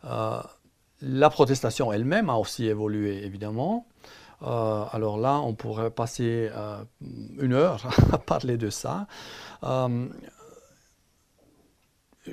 Euh, 0.06 0.42
la 1.02 1.30
protestation 1.30 1.92
elle-même 1.92 2.30
a 2.30 2.38
aussi 2.38 2.66
évolué, 2.68 3.26
évidemment. 3.26 3.86
Euh, 4.42 4.86
alors 4.92 5.18
là, 5.18 5.40
on 5.40 5.54
pourrait 5.54 5.92
passer 5.92 6.50
euh, 6.52 6.84
une 7.40 7.54
heure 7.54 7.88
à 8.14 8.18
parler 8.18 8.58
de 8.58 8.70
ça. 8.70 9.08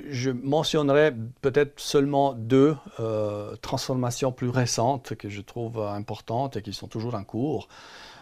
je 0.09 0.31
mentionnerai 0.31 1.13
peut-être 1.41 1.79
seulement 1.79 2.33
deux 2.33 2.75
transformations 3.61 4.31
plus 4.31 4.49
récentes 4.49 5.15
que 5.15 5.29
je 5.29 5.41
trouve 5.41 5.79
importantes 5.79 6.57
et 6.57 6.61
qui 6.61 6.73
sont 6.73 6.87
toujours 6.87 7.15
en 7.15 7.23
cours. 7.23 7.67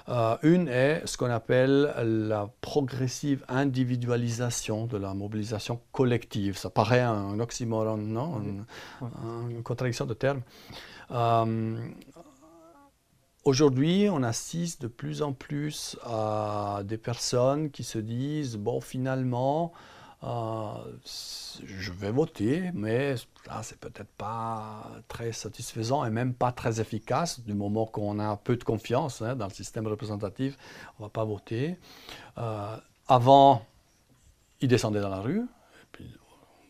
Euh, 0.09 0.37
une 0.43 0.67
est 0.67 1.05
ce 1.05 1.17
qu'on 1.17 1.29
appelle 1.29 1.93
la 1.97 2.49
progressive 2.61 3.45
individualisation 3.47 4.85
de 4.87 4.97
la 4.97 5.13
mobilisation 5.13 5.79
collective. 5.91 6.57
Ça 6.57 6.69
paraît 6.69 7.01
un, 7.01 7.39
oxymoron, 7.39 7.97
non? 7.97 8.65
Une, 9.49 9.63
contradiction 9.63 10.05
de 10.05 10.13
termes. 10.13 10.41
Euh, 11.11 11.77
aujourd'hui, 13.43 14.07
on 14.11 14.23
assiste 14.23 14.81
de 14.81 14.87
plus 14.87 15.21
en 15.21 15.33
plus 15.33 15.97
à 16.03 16.81
des 16.83 16.97
personnes 16.97 17.69
qui 17.69 17.83
se 17.83 17.99
disent, 17.99 18.57
bon, 18.57 18.81
finalement, 18.81 19.73
je 20.23 21.91
vais 21.91 22.11
voter, 22.11 22.71
mais 22.73 23.15
là, 23.47 23.61
c'est 23.63 23.79
peut-être 23.79 24.11
pas 24.17 24.91
très 25.07 25.31
satisfaisant 25.31 26.05
et 26.05 26.09
même 26.09 26.33
pas 26.33 26.51
très 26.51 26.79
efficace 26.79 27.39
du 27.39 27.53
moment 27.53 27.85
qu'on 27.85 28.19
a 28.19 28.37
peu 28.37 28.55
de 28.55 28.63
confiance 28.63 29.21
hein, 29.21 29.35
dans 29.35 29.47
le 29.47 29.53
système 29.53 29.87
représentatif. 29.87 30.57
On 30.99 31.03
va 31.03 31.09
pas 31.09 31.25
voter. 31.25 31.77
Euh, 32.37 32.77
avant, 33.07 33.65
ils 34.61 34.67
descendaient 34.67 35.01
dans 35.01 35.09
la 35.09 35.21
rue, 35.21 35.41
et 35.41 35.85
puis 35.91 36.13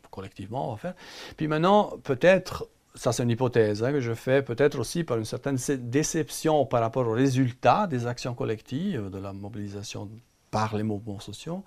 collectivement, 0.09 0.69
on 0.69 0.71
va 0.73 0.77
faire. 0.77 0.93
Puis 1.35 1.47
maintenant, 1.47 1.97
peut-être 2.03 2.69
ça 2.95 3.13
c'est 3.13 3.23
une 3.23 3.29
hypothèse 3.29 3.83
hein, 3.83 3.91
que 3.91 4.01
je 4.01 4.13
fais, 4.13 4.41
peut-être 4.41 4.79
aussi 4.79 5.03
par 5.03 5.17
une 5.17 5.25
certaine 5.25 5.57
déception 5.89 6.65
par 6.65 6.81
rapport 6.81 7.07
aux 7.07 7.13
résultats 7.13 7.87
des 7.87 8.05
actions 8.07 8.33
collectives, 8.33 9.09
de 9.09 9.17
la 9.17 9.33
mobilisation 9.33 10.09
par 10.51 10.75
les 10.75 10.83
mouvements 10.83 11.19
sociaux. 11.19 11.63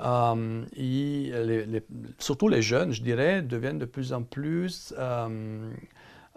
Euh, 0.00 0.64
surtout 2.18 2.48
les 2.48 2.62
jeunes, 2.62 2.92
je 2.92 3.02
dirais, 3.02 3.42
deviennent 3.42 3.78
de 3.78 3.86
plus 3.86 4.12
en 4.12 4.22
plus, 4.22 4.94
euh, 4.98 5.70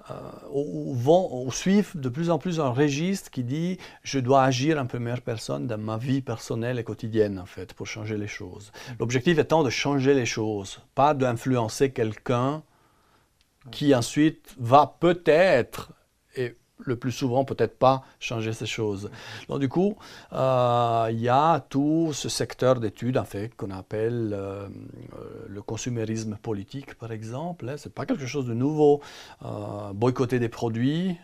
euh, 0.10 0.13
ou, 0.51 0.95
vont, 0.95 1.45
ou 1.45 1.51
suivent 1.51 1.91
de 1.95 2.10
plus 2.10 2.30
en 2.30 2.39
plus 2.39 2.60
un 2.60 2.69
registre 2.69 3.30
qui 3.30 3.43
dit 3.43 3.77
je 4.04 4.19
dois 4.19 4.43
agir 4.43 4.80
en 4.80 4.88
première 4.88 5.21
personne 5.21 5.67
dans 5.67 5.77
ma 5.77 5.97
vie 5.97 6.21
personnelle 6.21 6.80
et 6.80 6.84
quotidienne, 6.84 7.38
en 7.38 7.45
fait, 7.45 7.73
pour 7.73 7.86
changer 7.86 8.17
les 8.17 8.27
choses. 8.27 8.71
L'objectif 8.99 9.38
étant 9.38 9.62
de 9.63 9.69
changer 9.69 10.13
les 10.13 10.25
choses, 10.25 10.80
pas 10.95 11.13
d'influencer 11.13 11.91
quelqu'un 11.91 12.63
qui 13.69 13.93
ensuite 13.93 14.56
va 14.58 14.97
peut-être, 14.99 15.93
et 16.36 16.56
le 16.86 16.96
plus 16.96 17.12
souvent 17.12 17.46
peut-être 17.46 17.78
pas 17.78 18.04
changer 18.20 18.54
ces 18.54 18.65
choses. 18.65 19.10
Donc 19.50 19.60
du 19.60 19.70
coup, 19.70 19.96
euh, 20.34 21.08
il 21.12 21.20
y 21.20 21.30
a 21.30 21.60
tout 21.70 22.12
ce 22.13 22.30
secteur 22.30 22.80
d'études 22.80 23.17
en 23.17 23.26
fait 23.26 23.56
qu'on 23.56 23.72
appelle 23.72 24.32
euh, 24.34 24.67
le 25.48 25.62
consumérisme 25.62 26.38
politique 26.41 26.96
par 26.96 27.12
exemple. 27.12 27.74
Ce 27.78 27.88
n'est 27.88 27.94
pas 27.94 28.06
quelque 28.06 28.26
chose 28.26 28.46
de 28.46 28.54
nouveau. 28.54 29.02
Euh, 29.44 29.94
boycotter 29.94 30.39
des 30.39 30.50
produits, 30.50 31.17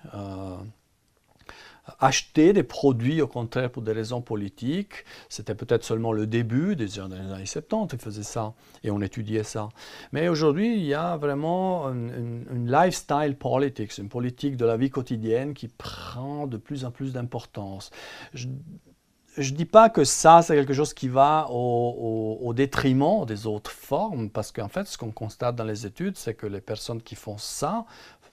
acheter 2.00 2.54
des 2.54 2.63
produits, 2.63 3.21
au 3.21 3.28
contraire, 3.28 3.69
pour 3.69 3.82
des 3.82 3.91
raisons 3.91 4.21
politiques. 4.21 5.06
C'était 5.30 5.56
peut-être 5.56 5.84
seulement 5.84 6.12
le 6.12 6.28
début, 6.28 6.76
des 6.76 7.00
années 7.00 7.45
70, 7.45 7.95
ils 7.95 8.00
faisaient 8.00 8.23
ça 8.23 8.54
et 8.84 8.91
on 8.91 9.02
étudiait 9.02 9.43
ça. 9.43 9.69
Mais 10.12 10.28
aujourd'hui, 10.30 10.76
il 10.76 10.86
y 10.86 10.93
a 10.93 11.17
vraiment 11.17 11.88
une, 11.88 12.45
lifestyle 12.67 13.36
politics, 13.38 13.97
une 13.97 14.10
politique 14.10 14.58
de 14.58 14.65
la 14.65 14.78
vie 14.78 14.89
quotidienne 14.89 15.54
qui 15.54 15.67
prend 15.67 16.47
de 16.47 16.58
plus 16.58 16.86
en 16.86 16.91
plus 16.91 17.13
d'importance. 17.13 17.91
Je, 18.34 18.47
ne 18.47 19.50
dis 19.50 19.65
pas 19.65 19.89
que 19.89 20.04
ça, 20.04 20.41
c'est 20.41 20.56
quelque 20.56 20.73
chose 20.73 20.93
qui 20.93 21.08
va 21.08 21.47
au, 21.50 22.39
au, 22.41 22.54
détriment 22.54 23.26
des 23.26 23.45
autres 23.45 23.71
formes, 23.71 24.30
parce 24.30 24.52
qu'en 24.52 24.67
fait, 24.67 24.86
ce 24.88 24.97
qu'on 24.97 25.12
constate 25.12 25.56
dans 25.56 25.63
les 25.63 25.86
études, 25.86 26.17
c'est 26.17 26.34
que 26.34 26.47
les 26.47 26.62
personnes 26.62 27.02
qui 27.02 27.15
font 27.15 27.38
ça 27.38 27.86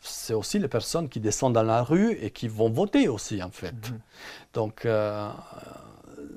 c'est 0.04 0.34
aussi 0.34 0.58
les 0.58 0.68
personnes 0.68 1.08
qui 1.08 1.20
descendent 1.20 1.54
dans 1.54 1.62
la 1.62 1.82
rue 1.82 2.12
et 2.20 2.30
qui 2.30 2.48
vont 2.48 2.70
voter 2.70 3.08
aussi, 3.08 3.42
en 3.42 3.50
fait. 3.50 3.72
Mhm. 3.90 4.00
Donc, 4.52 4.84
euh, 4.84 5.30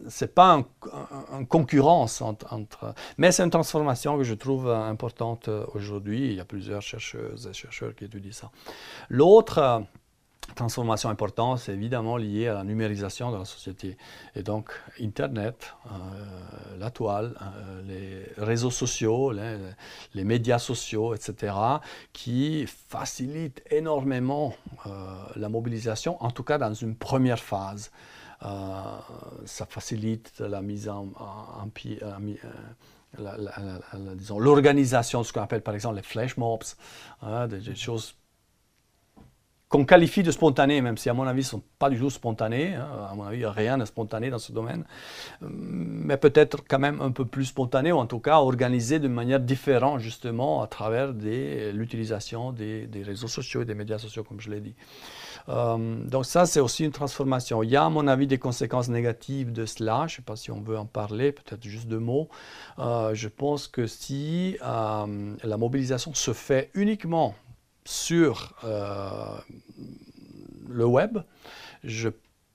ce 0.10 0.26
n'est 0.26 0.30
pas 0.30 0.64
une 1.38 1.48
concurrence 1.48 2.22
entre, 2.22 2.94
Mais 3.18 3.32
c'est 3.32 3.44
une 3.44 3.50
transformation 3.50 4.18
que 4.18 4.24
je 4.24 4.34
trouve 4.34 4.70
importante 4.70 5.50
aujourd'hui. 5.74 6.28
Il 6.28 6.34
y 6.34 6.40
a 6.40 6.46
plusieurs 6.46 6.82
chercheuses 6.82 7.48
et 7.48 7.54
chercheurs 7.54 7.94
qui 7.96 8.06
étudient 8.06 8.32
ça. 8.32 8.52
L'autre 9.10 9.58
euh, 9.58 9.80
transformation 10.56 11.10
importante, 11.10 11.60
c'est 11.60 11.74
évidemment 11.74 12.18
lié 12.18 12.48
à 12.48 12.54
la 12.54 12.64
numérisation 12.64 13.32
de 13.32 13.38
la 13.38 13.46
société. 13.46 13.98
Et 14.36 14.44
donc, 14.44 14.72
Internet, 15.00 15.74
euh, 15.86 15.90
la 16.80 16.90
toile, 16.90 17.34
les 17.86 18.24
réseaux 18.38 18.72
sociaux, 18.72 19.32
les, 19.32 20.24
médias 20.24 20.60
sociaux, 20.60 21.14
etc., 21.14 21.54
qui 22.14 22.66
facilitent 22.68 23.64
énormément 23.70 24.54
la 25.36 25.50
mobilisation, 25.50 26.22
en 26.24 26.32
tout 26.32 26.44
cas 26.44 26.58
dans 26.58 26.74
une 26.74 26.96
première 26.96 27.40
phase. 27.40 27.92
ça 28.42 29.66
facilite 29.66 30.40
la 30.40 30.62
mise 30.62 30.90
en, 30.90 31.10
en, 31.18 31.68
l'organisation 34.40 35.22
de 35.22 35.26
ce 35.26 35.34
qu'on 35.34 35.42
appelle 35.42 35.62
par 35.62 35.74
exemple 35.74 35.96
les 35.96 36.04
flash 36.04 36.38
mobs, 36.38 36.64
hein, 37.22 37.48
des, 37.48 37.76
choses 37.76 38.16
qu'on 39.70 39.84
qualifie 39.84 40.24
de 40.24 40.32
spontanées, 40.32 40.80
même 40.82 40.98
si 40.98 41.10
à 41.10 41.14
mon 41.14 41.28
avis 41.28 41.44
ce 41.44 41.56
ne 41.56 41.62
sont 41.62 41.68
pas 41.78 41.90
du 41.90 42.00
tout 42.00 42.10
spontanées. 42.10 42.76
Hein. 42.76 42.88
À 43.12 43.16
mon 43.16 43.24
avis, 43.24 43.38
il 43.38 43.40
n'y 43.42 43.46
a 43.46 43.52
rien 43.52 43.78
de 43.78 43.84
spontané 43.84 44.30
dans 44.30 44.40
ce 44.40 44.54
domaine. 44.54 44.86
Mais 45.42 46.16
peut-être 46.16 46.64
quand 46.68 46.80
même 46.80 47.02
un 47.02 47.12
peu 47.12 47.26
plus 47.26 47.46
spontané, 47.46 47.92
ou 47.92 47.98
en 47.98 48.06
tout 48.06 48.20
cas 48.20 48.38
organisé 48.38 49.00
de 49.00 49.10
manière 49.10 49.42
différente, 49.42 50.00
justement, 50.00 50.62
à 50.62 50.68
travers 50.68 51.12
l'utilisation 51.12 52.54
des, 52.54 52.88
réseaux 53.04 53.28
sociaux 53.28 53.62
et 53.62 53.66
des 53.66 53.76
médias 53.76 53.98
sociaux, 53.98 54.24
comme 54.24 54.40
je 54.40 54.50
l'ai 54.50 54.62
dit. 54.62 54.76
Euh, 55.50 56.04
donc 56.06 56.26
ça, 56.26 56.46
c'est 56.46 56.60
aussi 56.62 56.86
une 56.86 56.92
transformation. 56.92 57.62
Il 57.62 57.70
y 57.70 57.76
a, 57.76 57.84
à 57.84 57.90
mon 57.90 58.08
avis, 58.08 58.28
des 58.28 58.38
conséquences 58.38 58.88
négatives 58.88 59.52
de 59.52 59.66
cela. 59.66 60.06
Je 60.08 60.14
ne 60.14 60.16
sais 60.18 60.22
pas 60.22 60.36
si 60.38 60.50
on 60.50 60.62
veut 60.62 60.78
en 60.78 60.86
parler, 60.86 61.34
peut-être 61.34 61.64
juste 61.64 61.88
deux 61.88 62.00
mots. 62.00 62.30
Euh, 62.80 63.14
je 63.14 63.28
pense 63.28 63.68
que 63.68 63.86
si 63.86 64.58
euh, 64.64 65.36
la 65.44 65.58
mobilisation 65.58 66.14
se 66.14 66.32
fait 66.32 66.70
uniquement 66.74 67.36
sur 67.88 68.54
le 70.68 70.86
web, 70.86 71.20
je 71.84 72.10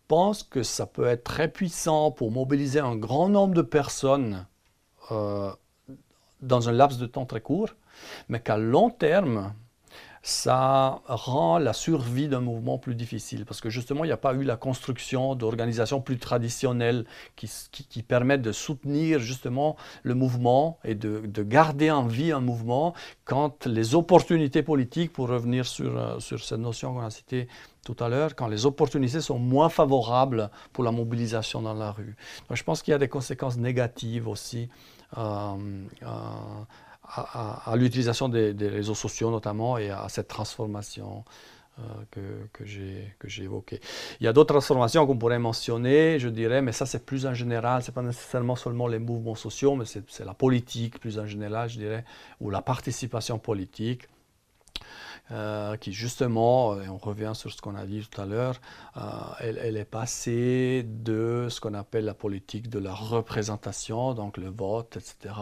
pense 0.06 0.42
que 0.42 0.62
ça 0.62 0.84
peut 0.86 1.06
être 1.06 1.24
très 1.24 1.48
puissant 1.48 2.10
pour 2.10 2.30
mobiliser 2.30 2.80
un 2.80 2.96
grand 2.96 3.28
nombre 3.30 3.54
de 3.54 3.62
personnes 3.62 4.46
dans 5.10 6.68
un 6.68 6.72
laps 6.72 6.98
de 6.98 7.06
temps 7.06 7.24
très 7.24 7.40
court, 7.40 7.70
mais 8.28 8.40
qu'à 8.40 8.58
long 8.58 8.90
terme, 8.90 9.54
ça 10.22 11.02
rend 11.06 11.58
la 11.58 11.72
survie 11.72 12.28
d'un 12.28 12.40
mouvement 12.40 12.78
plus 12.78 12.94
difficile 12.94 13.44
parce 13.44 13.60
que 13.60 13.70
justement, 13.70 14.04
il 14.04 14.06
n'y 14.06 14.12
a 14.12 14.16
pas 14.16 14.34
eu 14.34 14.44
la 14.44 14.56
construction 14.56 15.34
d'organisations 15.34 16.00
plus 16.00 16.18
traditionnelles 16.18 17.04
qui, 17.34 18.02
permettent 18.02 18.42
de 18.42 18.52
soutenir 18.52 19.18
justement 19.18 19.76
le 20.02 20.14
mouvement 20.14 20.78
et 20.84 20.94
de, 20.94 21.22
de, 21.24 21.42
garder 21.42 21.90
en 21.90 22.06
vie 22.06 22.30
un 22.30 22.40
mouvement 22.40 22.94
quand 23.24 23.66
les 23.66 23.94
opportunités 23.94 24.62
politiques, 24.62 25.12
pour 25.12 25.28
revenir 25.28 25.66
sur, 25.66 25.98
euh, 25.98 26.20
sur 26.20 26.42
cette 26.42 26.60
notion 26.60 26.94
qu'on 26.94 27.00
a 27.00 27.10
citée 27.10 27.48
tout 27.84 27.96
à 27.98 28.08
l'heure, 28.08 28.36
quand 28.36 28.46
les 28.46 28.64
opportunités 28.64 29.20
sont 29.20 29.38
moins 29.38 29.68
favorables 29.68 30.50
pour 30.72 30.84
la 30.84 30.92
mobilisation 30.92 31.62
dans 31.62 31.74
la 31.74 31.90
rue. 31.90 32.14
Donc, 32.48 32.56
je 32.56 32.62
pense 32.62 32.82
qu'il 32.82 32.92
y 32.92 32.94
a 32.94 32.98
des 32.98 33.08
conséquences 33.08 33.56
négatives 33.56 34.28
aussi. 34.28 34.68
Euh, 35.18 35.54
euh, 36.02 36.06
à, 37.14 37.74
l'utilisation 37.76 38.28
des, 38.28 38.68
réseaux 38.68 38.94
sociaux 38.94 39.30
notamment 39.30 39.78
et 39.78 39.90
à 39.90 40.08
cette 40.08 40.28
transformation 40.28 41.24
euh, 41.78 41.82
que, 42.10 42.20
que 42.58 43.28
j'ai 43.28 43.42
évoquée. 43.42 43.80
Il 44.20 44.24
y 44.24 44.28
a 44.28 44.32
d'autres 44.32 44.52
transformations 44.54 45.06
qu'on 45.06 45.16
pourrait 45.16 45.38
mentionner, 45.38 46.18
je 46.18 46.28
dirais, 46.28 46.62
mais 46.62 46.72
ça 46.72 46.86
c'est 46.86 47.04
plus 47.04 47.26
en 47.26 47.34
général, 47.34 47.82
ce 47.82 47.90
n'est 47.90 47.94
pas 47.94 48.02
nécessairement 48.02 48.56
seulement 48.56 48.86
les 48.88 48.98
mouvements 48.98 49.34
sociaux, 49.34 49.74
mais 49.74 49.84
c'est 49.86 50.24
la 50.24 50.34
politique 50.34 51.00
plus 51.00 51.18
en 51.18 51.26
général, 51.26 51.68
je 51.68 51.78
dirais, 51.78 52.04
ou 52.40 52.50
la 52.50 52.62
participation 52.62 53.38
politique. 53.38 54.08
Euh, 55.32 55.76
qui 55.76 55.92
justement, 55.92 56.78
et 56.78 56.88
on 56.90 56.98
revient 56.98 57.32
sur 57.34 57.50
ce 57.50 57.62
qu'on 57.62 57.74
a 57.74 57.86
dit 57.86 58.06
tout 58.06 58.20
à 58.20 58.26
l'heure, 58.26 58.60
euh, 58.98 59.00
elle, 59.40 59.78
est 59.78 59.86
passée 59.86 60.84
de 60.86 61.46
ce 61.48 61.58
qu'on 61.58 61.72
appelle 61.72 62.04
la 62.04 62.12
politique 62.12 62.68
de 62.68 62.78
la 62.78 62.92
représentation, 62.92 64.12
donc 64.12 64.36
le 64.36 64.50
vote, 64.50 64.98
etc., 64.98 65.34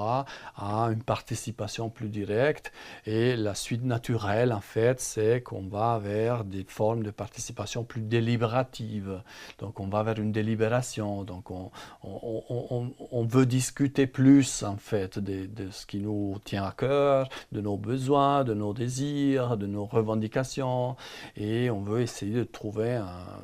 à 0.56 0.88
une 0.92 1.02
participation 1.02 1.90
plus 1.90 2.08
directe. 2.08 2.72
Et 3.04 3.34
la 3.34 3.56
suite 3.56 3.84
naturelle, 3.84 4.52
en 4.52 4.60
fait, 4.60 5.00
c'est 5.00 5.42
qu'on 5.42 5.66
va 5.66 5.98
vers 5.98 6.44
des 6.44 6.64
formes 6.68 7.02
de 7.02 7.10
participation 7.10 7.82
plus 7.82 8.02
délibératives. 8.02 9.22
Donc 9.58 9.80
on 9.80 9.88
va 9.88 10.04
vers 10.04 10.18
une 10.18 10.30
délibération, 10.30 11.24
donc 11.24 11.50
on, 11.50 11.72
on, 12.04 12.92
on, 13.10 13.24
veut 13.24 13.46
discuter 13.46 14.06
plus, 14.06 14.62
en 14.62 14.76
fait, 14.76 15.18
de, 15.18 15.46
de 15.46 15.70
ce 15.70 15.84
qui 15.84 15.98
nous 15.98 16.36
tient 16.44 16.64
à 16.64 16.72
cœur, 16.72 17.28
de 17.50 17.60
nos 17.60 17.76
besoins, 17.76 18.44
de 18.44 18.54
nos 18.54 18.72
désirs, 18.72 19.56
de 19.56 19.66
nos 19.66 19.79
revendications 19.84 20.96
et 21.36 21.70
on 21.70 21.82
veut 21.82 22.00
essayer 22.00 22.34
de 22.34 22.44
trouver, 22.44 22.94
un, 22.94 23.42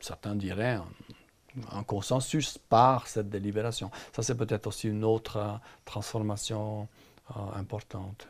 certains 0.00 0.34
diraient, 0.34 0.78
un, 1.72 1.82
consensus 1.84 2.58
par 2.58 3.06
cette 3.08 3.28
délibération. 3.28 3.90
Ça, 4.12 4.22
c'est 4.22 4.36
peut-être 4.36 4.66
aussi 4.66 4.88
une 4.88 5.04
autre 5.04 5.36
euh, 5.36 5.52
transformation 5.84 6.88
euh, 7.30 7.40
importante. 7.54 8.28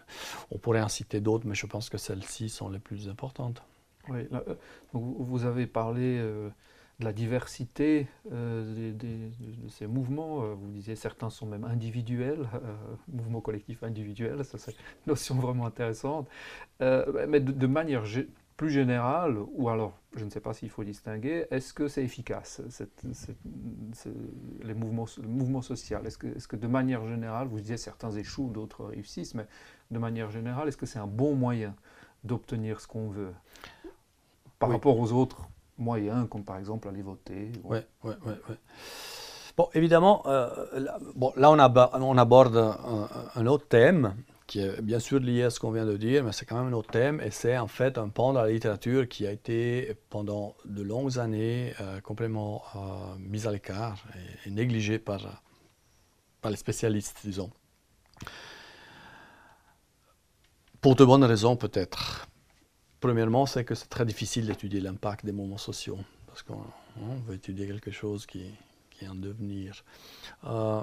On 0.51 0.59
pourrait 0.59 0.83
en 0.83 0.88
citer 0.88 1.20
d'autres, 1.20 1.46
mais 1.46 1.55
je 1.55 1.66
pense 1.66 1.90
que 1.90 1.99
celles-ci 1.99 2.49
sont 2.49 2.68
les 2.68 2.79
plus 2.79 3.09
importantes. 3.09 3.62
Oui, 4.09 4.29
euh, 4.33 4.55
vous 4.92 5.44
avez 5.44 5.66
parlé 5.66 6.22
de 6.98 7.04
la 7.04 7.12
diversité 7.12 8.09
euh, 8.32 8.92
de 8.92 9.68
ces 9.68 9.87
mouvements. 9.87 10.42
Euh, 10.42 10.54
vous 10.54 10.70
disiez 10.70 10.96
certains 10.96 11.30
sont 11.30 11.46
même 11.46 11.64
individuels, 11.64 12.48
euh, 12.54 12.74
mouvements 13.09 13.40
collectifs 13.40 13.82
individuels, 13.82 14.44
ça 14.44 14.59
c'est 14.59 14.72
une 14.72 15.09
notion 15.09 15.35
vraiment 15.37 15.66
intéressante. 15.66 16.28
mais 16.80 17.40
de, 17.40 17.66
manière 17.66 18.04
plus 18.56 18.70
générale, 18.70 19.37
ou 19.52 19.68
alors 19.68 19.98
je 20.16 20.24
ne 20.24 20.30
sais 20.30 20.40
pas 20.40 20.54
s'il 20.54 20.70
faut 20.70 20.85
distinguer, 20.85 21.46
est-ce 21.50 21.74
que 21.74 21.88
c'est 21.88 22.02
efficace, 22.02 22.62
les 24.62 24.74
mouvements, 24.74 25.06
le 25.20 25.28
mouvement 25.28 25.61
social? 25.61 26.06
Est-ce 26.06 26.16
que, 26.16 26.28
est 26.28 26.46
que, 26.46 26.56
de 26.56 26.66
manière 26.66 27.06
générale, 27.06 27.48
vous 27.48 27.61
disiez 27.61 27.76
certains 27.76 28.12
échouent, 28.12 28.48
d'autres 28.48 28.87
réussissent, 28.87 29.35
mais 29.35 29.46
de 29.90 29.98
manière 29.98 30.30
générale, 30.30 30.68
est-ce 30.68 30.78
que 30.78 30.87
c'est 30.87 30.98
un 30.98 31.06
bon 31.06 31.35
moyen 31.35 31.74
d'obtenir 32.24 32.80
ce 32.80 32.87
qu'on 32.87 33.11
veut? 33.11 33.35
Par 34.59 34.70
rapport 34.70 34.98
aux 34.98 35.12
autres 35.12 35.46
moyens, 35.78 36.28
comme 36.28 36.44
par 36.44 36.58
exemple 36.58 36.88
aller 36.88 37.02
voter. 37.02 37.52
Oui, 37.64 37.78
oui, 38.04 38.14
oui. 38.24 38.54
Bon, 39.56 39.68
évidemment, 39.72 40.22
euh, 40.26 40.50
là, 40.74 40.98
bon, 41.14 41.32
là 41.36 41.50
on, 41.50 42.18
aborde 42.18 42.56
un, 43.34 43.46
autre 43.46 43.66
thème 43.68 44.14
qui 44.46 44.60
est 44.60 44.82
bien 44.82 44.98
sûr 44.98 45.18
lié 45.18 45.44
à 45.44 45.50
ce 45.50 45.58
qu'on 45.58 45.70
vient 45.70 45.86
de 45.86 45.96
dire, 45.96 46.24
mais 46.24 46.32
c'est 46.32 46.44
quand 46.44 46.58
même 46.58 46.72
un 46.72 46.76
autre 46.76 46.90
thème, 46.90 47.22
et 47.22 47.30
c'est 47.30 47.56
en 47.56 47.66
fait 47.66 47.96
un 47.96 48.10
pan 48.10 48.34
de 48.34 48.38
la 48.38 48.50
littérature 48.50 49.08
qui 49.08 49.26
a 49.26 49.32
été 49.32 49.96
pendant 50.10 50.54
de 50.66 50.82
longues 50.82 51.18
années 51.18 51.72
euh, 51.80 52.00
complètement 52.02 52.62
euh, 52.74 52.78
mis 53.18 53.46
à 53.46 53.50
l'écart 53.50 53.96
et, 54.44 54.50
négligé 54.50 54.98
par, 54.98 55.42
par 56.42 56.50
les 56.50 56.58
spécialistes, 56.58 57.20
disons. 57.24 57.50
Pour 60.82 60.96
de 60.96 61.04
bonnes 61.04 61.24
raisons 61.24 61.56
peut-être. 61.56 62.28
Premièrement, 63.06 63.46
c'est 63.46 63.62
que 63.62 63.76
c'est 63.76 63.88
très 63.88 64.04
difficile 64.04 64.46
d'étudier 64.48 64.80
l'impact 64.80 65.24
des 65.24 65.30
mouvements 65.30 65.58
sociaux, 65.58 65.98
parce 66.26 66.42
qu'on 66.42 66.58
veut 67.28 67.36
étudier 67.36 67.68
quelque 67.68 67.92
chose 67.92 68.26
qui, 68.26 68.50
est 69.00 69.06
en 69.06 69.14
devenir. 69.14 69.84
Euh, 70.44 70.82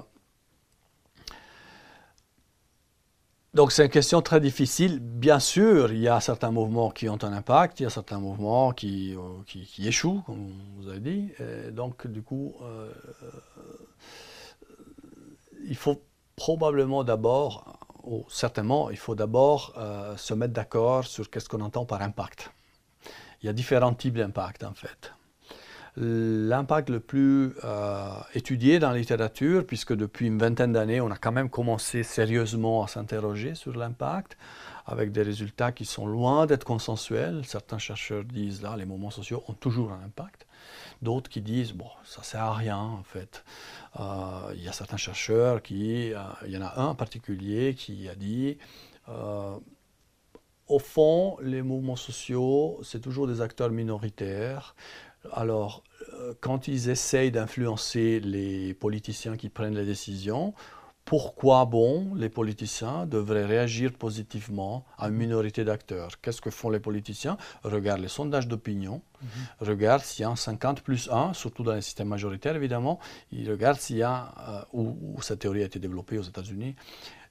donc 3.52 3.72
c'est 3.72 3.84
une 3.84 3.90
question 3.90 4.22
très 4.22 4.40
difficile. 4.40 5.00
Bien 5.00 5.38
sûr, 5.38 5.92
il 5.92 5.98
y 5.98 6.08
a 6.08 6.18
certains 6.20 6.50
mouvements 6.50 6.90
qui 6.90 7.10
ont 7.10 7.22
un 7.22 7.32
impact, 7.34 7.80
il 7.80 7.82
y 7.82 7.86
a 7.86 7.90
certains 7.90 8.20
mouvements 8.20 8.72
qui, 8.72 9.14
euh, 9.14 9.42
qui, 9.46 9.86
échouent, 9.86 10.22
comme 10.24 10.50
vous 10.78 10.88
avez 10.88 11.00
dit. 11.00 11.30
donc 11.72 12.06
du 12.06 12.22
coup, 12.22 12.54
euh, 12.62 12.90
il 15.66 15.76
faut 15.76 16.00
probablement 16.36 17.04
d'abord 17.04 17.83
certainement, 18.28 18.90
il 18.90 18.96
faut 18.96 19.14
d'abord 19.14 19.74
euh, 19.76 20.16
se 20.16 20.34
mettre 20.34 20.52
d'accord 20.52 21.04
sur 21.04 21.30
qu'est-ce 21.30 21.48
qu'on 21.48 21.60
entend 21.60 21.84
par 21.84 22.02
impact. 22.02 22.50
Il 23.42 23.46
y 23.46 23.48
a 23.48 23.52
différents 23.52 23.94
types 23.94 24.14
d'impact 24.14 24.64
en 24.64 24.74
fait. 24.74 25.12
L'impact 25.96 26.90
le 26.90 26.98
plus 26.98 27.54
euh, 27.62 28.08
étudié 28.34 28.80
dans 28.80 28.90
la 28.90 28.98
littérature, 28.98 29.64
puisque 29.64 29.94
depuis 29.94 30.26
une 30.26 30.38
vingtaine 30.38 30.72
d'années, 30.72 31.00
on 31.00 31.10
a 31.10 31.16
quand 31.16 31.30
même 31.30 31.48
commencé 31.48 32.02
sérieusement 32.02 32.82
à 32.82 32.88
s'interroger 32.88 33.54
sur 33.54 33.76
l'impact, 33.76 34.36
avec 34.86 35.12
des 35.12 35.22
résultats 35.22 35.72
qui 35.72 35.84
sont 35.84 36.06
loin 36.06 36.46
d'être 36.46 36.64
consensuels. 36.64 37.44
Certains 37.46 37.78
chercheurs 37.78 38.24
disent 38.24 38.62
là, 38.62 38.76
les 38.76 38.84
mouvements 38.84 39.10
sociaux 39.10 39.42
ont 39.48 39.54
toujours 39.54 39.92
un 39.92 40.02
impact. 40.04 40.46
D'autres 41.02 41.30
qui 41.30 41.40
disent, 41.40 41.72
bon, 41.72 41.88
ça 42.04 42.22
sert 42.22 42.42
à 42.42 42.54
rien 42.54 42.78
en 42.78 43.02
fait. 43.02 43.44
Euh, 43.98 44.52
il 44.54 44.62
y 44.62 44.68
a 44.68 44.72
certains 44.72 44.96
chercheurs 44.96 45.62
qui, 45.62 46.12
euh, 46.12 46.18
il 46.46 46.52
y 46.52 46.58
en 46.58 46.62
a 46.62 46.80
un 46.80 46.86
en 46.88 46.94
particulier 46.94 47.74
qui 47.74 48.08
a 48.08 48.14
dit, 48.14 48.58
euh, 49.08 49.56
au 50.68 50.78
fond, 50.78 51.36
les 51.42 51.62
mouvements 51.62 51.96
sociaux, 51.96 52.80
c'est 52.82 53.00
toujours 53.00 53.26
des 53.26 53.40
acteurs 53.40 53.70
minoritaires. 53.70 54.74
Alors, 55.32 55.82
quand 56.40 56.68
ils 56.68 56.90
essayent 56.90 57.30
d'influencer 57.30 58.20
les 58.20 58.74
politiciens 58.74 59.38
qui 59.38 59.48
prennent 59.48 59.74
les 59.74 59.86
décisions, 59.86 60.54
pourquoi 61.04 61.66
bon 61.66 62.14
les 62.14 62.30
politiciens 62.30 63.04
devraient 63.04 63.44
réagir 63.44 63.92
positivement 63.92 64.86
à 64.96 65.08
une 65.08 65.14
minorité 65.14 65.64
d'acteurs? 65.64 66.20
Qu'est-ce 66.20 66.40
que 66.40 66.50
font 66.50 66.70
les 66.70 66.80
politiciens? 66.80 67.36
Regardent 67.62 68.00
les 68.00 68.08
sondages 68.08 68.48
d'opinion, 68.48 69.02
regarde 69.60 70.02
s'il 70.02 70.22
y 70.22 70.24
a 70.24 70.30
un 70.30 70.36
50 70.36 70.82
plus 70.82 71.08
1, 71.10 71.32
surtout 71.34 71.62
dans 71.62 71.74
les 71.74 71.80
systèmes 71.80 72.08
majoritaires 72.08 72.56
évidemment. 72.56 72.98
Il 73.32 73.50
regarde 73.50 73.78
s'il 73.78 73.96
y 73.96 74.02
a, 74.02 74.34
euh, 74.48 74.64
où, 74.72 74.96
où, 75.16 75.22
cette 75.22 75.40
théorie 75.40 75.62
a 75.62 75.66
été 75.66 75.78
développée 75.78 76.18
aux 76.18 76.22
États-Unis, 76.22 76.74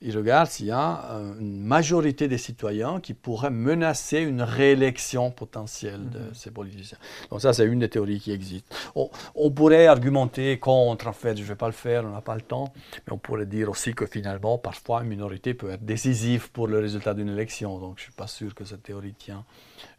il 0.06 0.18
regarde 0.18 0.50
s'il 0.50 0.66
y 0.66 0.72
a 0.72 1.12
euh, 1.12 1.40
une 1.40 1.62
majorité 1.62 2.28
des 2.28 2.38
citoyens 2.38 3.00
qui 3.00 3.14
pourraient 3.14 3.50
menacer 3.50 4.20
une 4.20 4.42
réélection 4.42 5.32
potentielle 5.32 6.10
de 6.10 6.20
mhm. 6.20 6.34
ces 6.34 6.52
politiciens. 6.52 6.98
Donc 7.32 7.42
ça, 7.42 7.54
c'est 7.54 7.66
une 7.66 7.80
des 7.80 7.90
théories 7.90 8.20
qui 8.20 8.32
existent. 8.32 8.76
On, 8.96 9.52
pourrait 9.52 9.88
argumenter 9.88 10.60
contre, 10.60 11.08
en 11.08 11.14
fait, 11.14 11.38
je 11.38 11.44
ne 11.44 11.48
vais 11.48 11.56
pas 11.56 11.68
le 11.68 11.74
faire, 11.74 12.04
on 12.04 12.10
n'a 12.10 12.22
pas 12.22 12.36
le 12.36 12.42
temps, 12.42 12.74
mais 13.08 13.14
on 13.14 13.18
pourrait 13.18 13.46
dire 13.46 13.70
aussi 13.70 13.94
que 13.94 14.06
finalement, 14.06 14.58
parfois, 14.58 15.04
une 15.04 15.10
minorité 15.10 15.54
peut 15.54 15.70
être 15.70 15.86
décisive 15.86 16.52
pour 16.52 16.68
le 16.68 16.80
résultat 16.80 17.14
d'une 17.14 17.30
élection. 17.30 17.80
Donc 17.80 17.98
je 17.98 18.02
ne 18.02 18.06
suis 18.08 18.14
pas 18.14 18.28
sûr 18.28 18.54
que 18.54 18.66
cette 18.66 18.84
théorie 18.84 19.14
tient 19.14 19.46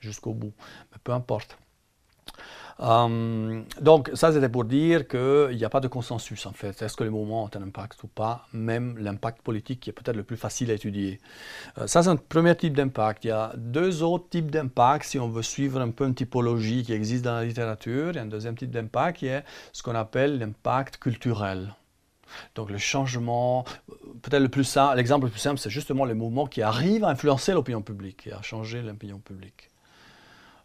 jusqu'au 0.01 0.35
bout. 0.35 0.53
Mais 0.93 0.99
peu 1.03 1.13
importe. 1.13 1.57
Euh, 2.81 3.63
donc 3.81 4.11
ça 4.15 4.33
c'était 4.33 4.49
pour 4.49 4.65
dire 4.65 5.07
qu'il 5.07 5.57
n'y 5.57 5.65
a 5.65 5.69
pas 5.69 5.81
de 5.81 5.89
consensus 5.89 6.47
en 6.47 6.53
fait. 6.53 6.83
Est-ce 6.83 6.97
que 6.97 7.05
les 7.05 7.11
mouvements 7.11 7.45
ont 7.45 7.51
un 7.55 7.63
impact 7.63 8.03
ou 8.03 8.09
pas? 8.09 8.47
Même 8.53 8.99
l'impact 8.99 9.43
politique 9.43 9.81
qui 9.81 9.91
est 9.91 9.93
peut-être 9.93 10.17
le 10.17 10.25
plus 10.25 10.37
facile 10.37 10.71
à 10.71 10.75
étudier. 10.75 11.21
Euh, 11.79 11.87
ça 11.87 12.03
c'est 12.03 12.09
un 12.09 12.17
premier 12.17 12.57
type 12.57 12.75
d'impact. 12.75 13.25
Il 13.25 13.29
y 13.29 13.31
a 13.31 13.53
deux 13.57 14.03
autres 14.03 14.29
types 14.29 14.51
d'impact 14.51 15.05
si 15.07 15.19
on 15.19 15.29
veut 15.29 15.43
suivre 15.43 15.81
un 15.81 15.91
peu 15.91 16.07
une 16.07 16.15
typologie 16.15 16.83
qui 16.83 16.93
existe 16.93 17.25
dans 17.25 17.35
la 17.35 17.45
littérature. 17.45 18.11
Il 18.11 18.17
y 18.17 18.19
a 18.19 18.23
un 18.23 18.27
deuxième 18.27 18.57
type 18.57 18.71
d'impact 18.71 19.19
qui 19.19 19.27
est 19.27 19.45
ce 19.73 19.83
qu'on 19.83 19.95
appelle 19.95 20.39
l'impact 20.39 20.97
culturel. 20.97 21.75
Donc 22.57 22.71
le 22.71 22.79
changement, 22.79 23.65
peut-être 24.23 24.43
le 24.43 24.49
plus 24.49 24.65
simple, 24.65 24.97
l'exemple 24.97 25.27
le 25.27 25.31
plus 25.31 25.41
simple, 25.41 25.59
c'est 25.59 25.71
justement 25.71 26.05
les 26.05 26.15
mouvements 26.15 26.47
qui 26.47 26.63
arrivent 26.63 27.05
à 27.05 27.09
influencer 27.09 27.53
l'opinion 27.53 27.83
publique 27.83 28.27
et 28.27 28.33
à 28.33 28.43
changer 28.43 28.83
l'opinion 28.83 29.19
publique. 29.19 29.71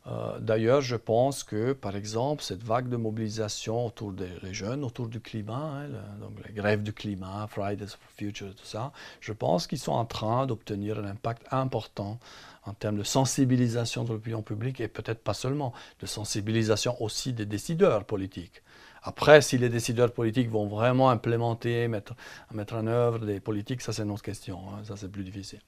Euh, 0.08 0.40
d'ailleurs, 0.40 0.82
je 0.82 0.96
pense 0.96 1.44
que, 1.44 1.74
par 1.74 1.96
exemple, 1.96 2.42
cette 2.42 2.64
vague 2.64 2.90
de 2.90 2.96
mobilisation 2.96 3.86
autour 3.86 4.14
des 4.14 4.54
jeunes, 4.54 4.84
autour 4.84 5.08
du 5.08 5.20
climat, 5.20 5.84
hein, 5.84 5.90
donc 6.22 6.32
les 6.48 6.54
grèves 6.54 6.84
du 6.84 6.94
climat, 6.94 7.48
Fridays 7.48 7.88
for 7.88 8.00
Future, 8.16 8.56
tout 8.56 8.66
ça, 8.66 8.92
je 9.20 9.34
pense 9.34 9.68
qu'ils 9.68 9.80
sont 9.80 9.92
en 9.92 10.06
train 10.06 10.48
d'obtenir 10.48 11.00
un 11.00 11.06
impact 11.06 11.46
important 11.52 12.18
en 12.66 12.74
termes 12.74 12.98
de 12.98 13.04
sensibilisation 13.04 14.04
de 14.04 14.14
l'opinion 14.14 14.42
publique 14.42 14.80
et 14.80 14.88
peut-être 14.88 15.24
pas 15.24 15.34
seulement, 15.34 15.74
de 16.00 16.06
sensibilisation 16.06 17.02
aussi 17.02 17.34
des 17.34 17.46
décideurs 17.46 18.06
politiques. 18.06 18.62
Après, 19.02 19.42
si 19.42 19.58
les 19.58 19.70
décideurs 19.70 20.12
politiques 20.12 20.50
vont 20.50 20.68
vraiment 20.68 21.10
implémenter, 21.10 21.88
mettre, 21.88 22.14
en 22.52 22.88
œuvre 22.88 23.20
des 23.20 23.40
politiques, 23.40 23.82
ça 23.82 23.94
c'est 23.94 24.04
une 24.04 24.12
autre 24.12 24.24
question, 24.24 24.60
hein, 24.70 24.84
ça 24.84 24.98
c'est 24.98 25.10
plus 25.10 25.24
difficile. 25.24 25.62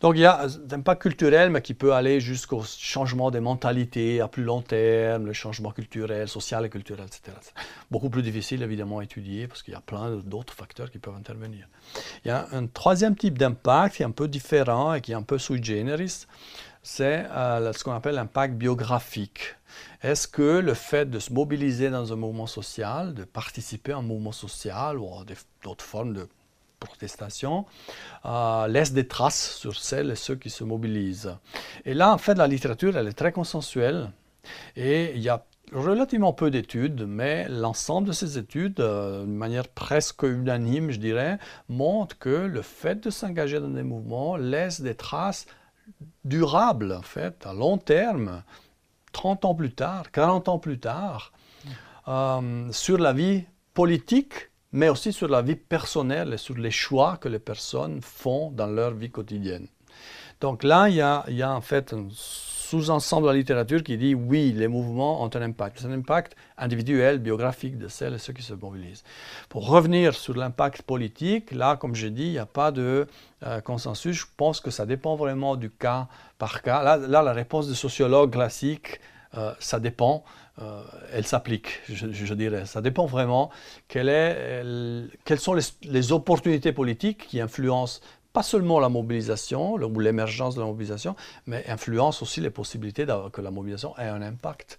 Donc 0.00 0.14
il 0.16 0.20
y 0.20 0.26
a 0.26 0.42
un 0.44 0.72
impact 0.72 1.02
culturel, 1.02 1.50
mais 1.50 1.62
qui 1.62 1.74
peut 1.74 1.92
aller 1.92 2.20
jusqu'au 2.20 2.62
changement 2.62 3.30
des 3.30 3.40
mentalités 3.40 4.20
à 4.20 4.28
plus 4.28 4.44
long 4.44 4.62
terme, 4.62 5.26
le 5.26 5.32
changement 5.32 5.70
culturel, 5.70 6.28
social 6.28 6.64
et 6.66 6.70
culturel, 6.70 7.06
etc. 7.06 7.36
Beaucoup 7.90 8.10
plus 8.10 8.22
difficile 8.22 8.62
évidemment 8.62 8.98
à 8.98 9.04
étudier 9.04 9.48
parce 9.48 9.62
qu'il 9.62 9.74
y 9.74 9.76
a 9.76 9.80
plein 9.80 10.16
d'autres 10.16 10.54
facteurs 10.54 10.90
qui 10.90 10.98
peuvent 10.98 11.16
intervenir. 11.16 11.68
Il 12.24 12.28
y 12.28 12.30
a 12.30 12.46
un 12.52 12.66
troisième 12.66 13.16
type 13.16 13.38
d'impact 13.38 13.96
qui 13.96 14.02
est 14.02 14.06
un 14.06 14.10
peu 14.10 14.28
différent 14.28 14.94
et 14.94 15.00
qui 15.00 15.12
est 15.12 15.16
un 15.16 15.22
peu 15.22 15.38
sui 15.38 15.62
generis, 15.62 16.26
c'est 16.82 17.26
euh, 17.30 17.72
ce 17.72 17.84
qu'on 17.84 17.92
appelle 17.92 18.14
l'impact 18.14 18.54
biographique. 18.54 19.56
Est-ce 20.02 20.28
que 20.28 20.60
le 20.60 20.74
fait 20.74 21.10
de 21.10 21.18
se 21.18 21.32
mobiliser 21.32 21.90
dans 21.90 22.12
un 22.12 22.16
mouvement 22.16 22.46
social, 22.46 23.14
de 23.14 23.24
participer 23.24 23.92
à 23.92 23.98
un 23.98 24.02
mouvement 24.02 24.32
social 24.32 24.98
ou 24.98 25.06
à 25.06 25.24
d'autres 25.62 25.84
formes 25.84 26.14
de 26.14 26.28
protestation, 26.78 27.66
euh, 28.24 28.66
laisse 28.68 28.92
des 28.92 29.06
traces 29.06 29.56
sur 29.56 29.76
celles 29.76 30.10
et 30.10 30.16
ceux 30.16 30.36
qui 30.36 30.50
se 30.50 30.64
mobilisent. 30.64 31.34
Et 31.84 31.94
là, 31.94 32.12
en 32.12 32.18
fait, 32.18 32.34
la 32.34 32.46
littérature, 32.46 32.96
elle 32.96 33.08
est 33.08 33.12
très 33.12 33.32
consensuelle 33.32 34.10
et 34.76 35.12
il 35.14 35.20
y 35.20 35.28
a 35.28 35.44
relativement 35.72 36.32
peu 36.32 36.50
d'études, 36.50 37.04
mais 37.06 37.48
l'ensemble 37.48 38.08
de 38.08 38.12
ces 38.12 38.38
études, 38.38 38.80
euh, 38.80 39.22
de 39.22 39.26
manière 39.26 39.68
presque 39.68 40.22
unanime, 40.22 40.90
je 40.90 40.98
dirais, 40.98 41.38
montre 41.68 42.18
que 42.18 42.28
le 42.28 42.62
fait 42.62 42.96
de 43.04 43.10
s'engager 43.10 43.60
dans 43.60 43.68
des 43.68 43.82
mouvements 43.82 44.36
laisse 44.36 44.80
des 44.80 44.94
traces 44.94 45.46
durables, 46.24 46.92
en 46.92 47.02
fait, 47.02 47.46
à 47.46 47.52
long 47.52 47.78
terme, 47.78 48.42
30 49.12 49.44
ans 49.44 49.54
plus 49.54 49.72
tard, 49.72 50.10
40 50.10 50.48
ans 50.48 50.58
plus 50.58 50.78
tard, 50.78 51.32
euh, 52.08 52.68
sur 52.72 52.98
la 52.98 53.12
vie 53.12 53.44
politique, 53.74 54.50
mais 54.72 54.88
aussi 54.88 55.12
sur 55.12 55.28
la 55.28 55.42
vie 55.42 55.56
personnelle 55.56 56.34
et 56.34 56.38
sur 56.38 56.56
les 56.56 56.70
choix 56.70 57.16
que 57.16 57.28
les 57.28 57.38
personnes 57.38 58.00
font 58.02 58.50
dans 58.50 58.66
leur 58.66 58.92
vie 58.94 59.10
quotidienne. 59.10 59.68
Donc 60.40 60.62
là, 60.62 60.88
il 60.88 60.96
y 60.96 61.02
a, 61.02 61.54
en 61.54 61.60
fait 61.60 61.92
un 61.92 62.08
sous-ensemble 62.68 63.26
de 63.26 63.32
la 63.32 63.38
littérature 63.38 63.82
qui 63.82 63.96
dit 63.96 64.14
oui, 64.14 64.52
les 64.52 64.68
mouvements 64.68 65.22
ont 65.22 65.30
un 65.34 65.42
impact. 65.42 65.78
C'est 65.80 65.86
un 65.86 65.92
impact 65.92 66.36
individuel, 66.58 67.18
biographique 67.18 67.78
de 67.78 67.88
celles 67.88 68.14
et 68.14 68.18
ceux 68.18 68.34
qui 68.34 68.42
se 68.42 68.52
mobilisent. 68.52 69.04
Pour 69.48 69.66
revenir 69.66 70.14
sur 70.14 70.36
l'impact 70.36 70.82
politique, 70.82 71.50
là, 71.50 71.76
comme 71.76 71.94
j'ai 71.94 72.10
dit, 72.10 72.26
il 72.26 72.32
n'y 72.32 72.38
a 72.38 72.46
pas 72.46 72.70
de 72.70 73.06
euh, 73.44 73.60
consensus. 73.62 74.16
Je 74.16 74.26
pense 74.36 74.60
que 74.60 74.70
ça 74.70 74.84
dépend 74.84 75.16
vraiment 75.16 75.56
du 75.56 75.70
cas 75.70 76.08
par 76.36 76.60
cas. 76.60 76.82
Là, 76.82 77.22
la 77.22 77.32
réponse 77.32 77.68
des 77.68 77.74
sociologues 77.74 78.32
classiques, 78.32 79.00
euh, 79.36 79.52
ça 79.58 79.80
dépend. 79.80 80.24
Euh, 80.60 80.82
elle 81.12 81.26
s'applique, 81.26 81.80
je, 81.88 82.34
dirais. 82.34 82.66
Ça 82.66 82.80
dépend 82.80 83.06
vraiment 83.06 83.50
quelles 83.86 85.14
sont 85.38 85.54
les, 85.82 86.12
opportunités 86.12 86.72
politiques 86.72 87.26
qui 87.28 87.40
influencent 87.40 88.00
pas 88.32 88.42
seulement 88.42 88.78
la 88.78 88.88
mobilisation 88.88 89.74
ou 89.74 90.00
l'émergence 90.00 90.54
de 90.54 90.60
la 90.60 90.66
mobilisation, 90.66 91.16
mais 91.46 91.64
influence 91.68 92.22
aussi 92.22 92.40
les 92.40 92.50
possibilités 92.50 93.06
que 93.32 93.40
la 93.40 93.50
mobilisation 93.50 93.96
ait 93.98 94.08
un 94.08 94.20
impact. 94.20 94.78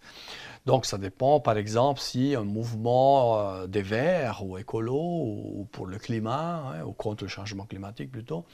Donc 0.66 0.86
ça 0.86 0.98
dépend, 0.98 1.40
par 1.40 1.58
exemple, 1.58 2.00
si 2.00 2.36
un 2.36 2.44
mouvement 2.44 3.40
euh, 3.40 3.68
des 3.68 3.82
Verts 3.82 4.46
ou 4.46 4.58
écolo 4.58 4.96
ou, 4.96 5.68
pour 5.72 5.88
le 5.88 5.98
climat, 5.98 6.64
hein, 6.76 6.84
ou 6.86 6.92
contre 6.92 7.24
le 7.24 7.30
changement 7.30 7.66
climatique 7.66 8.12
plutôt, 8.12 8.46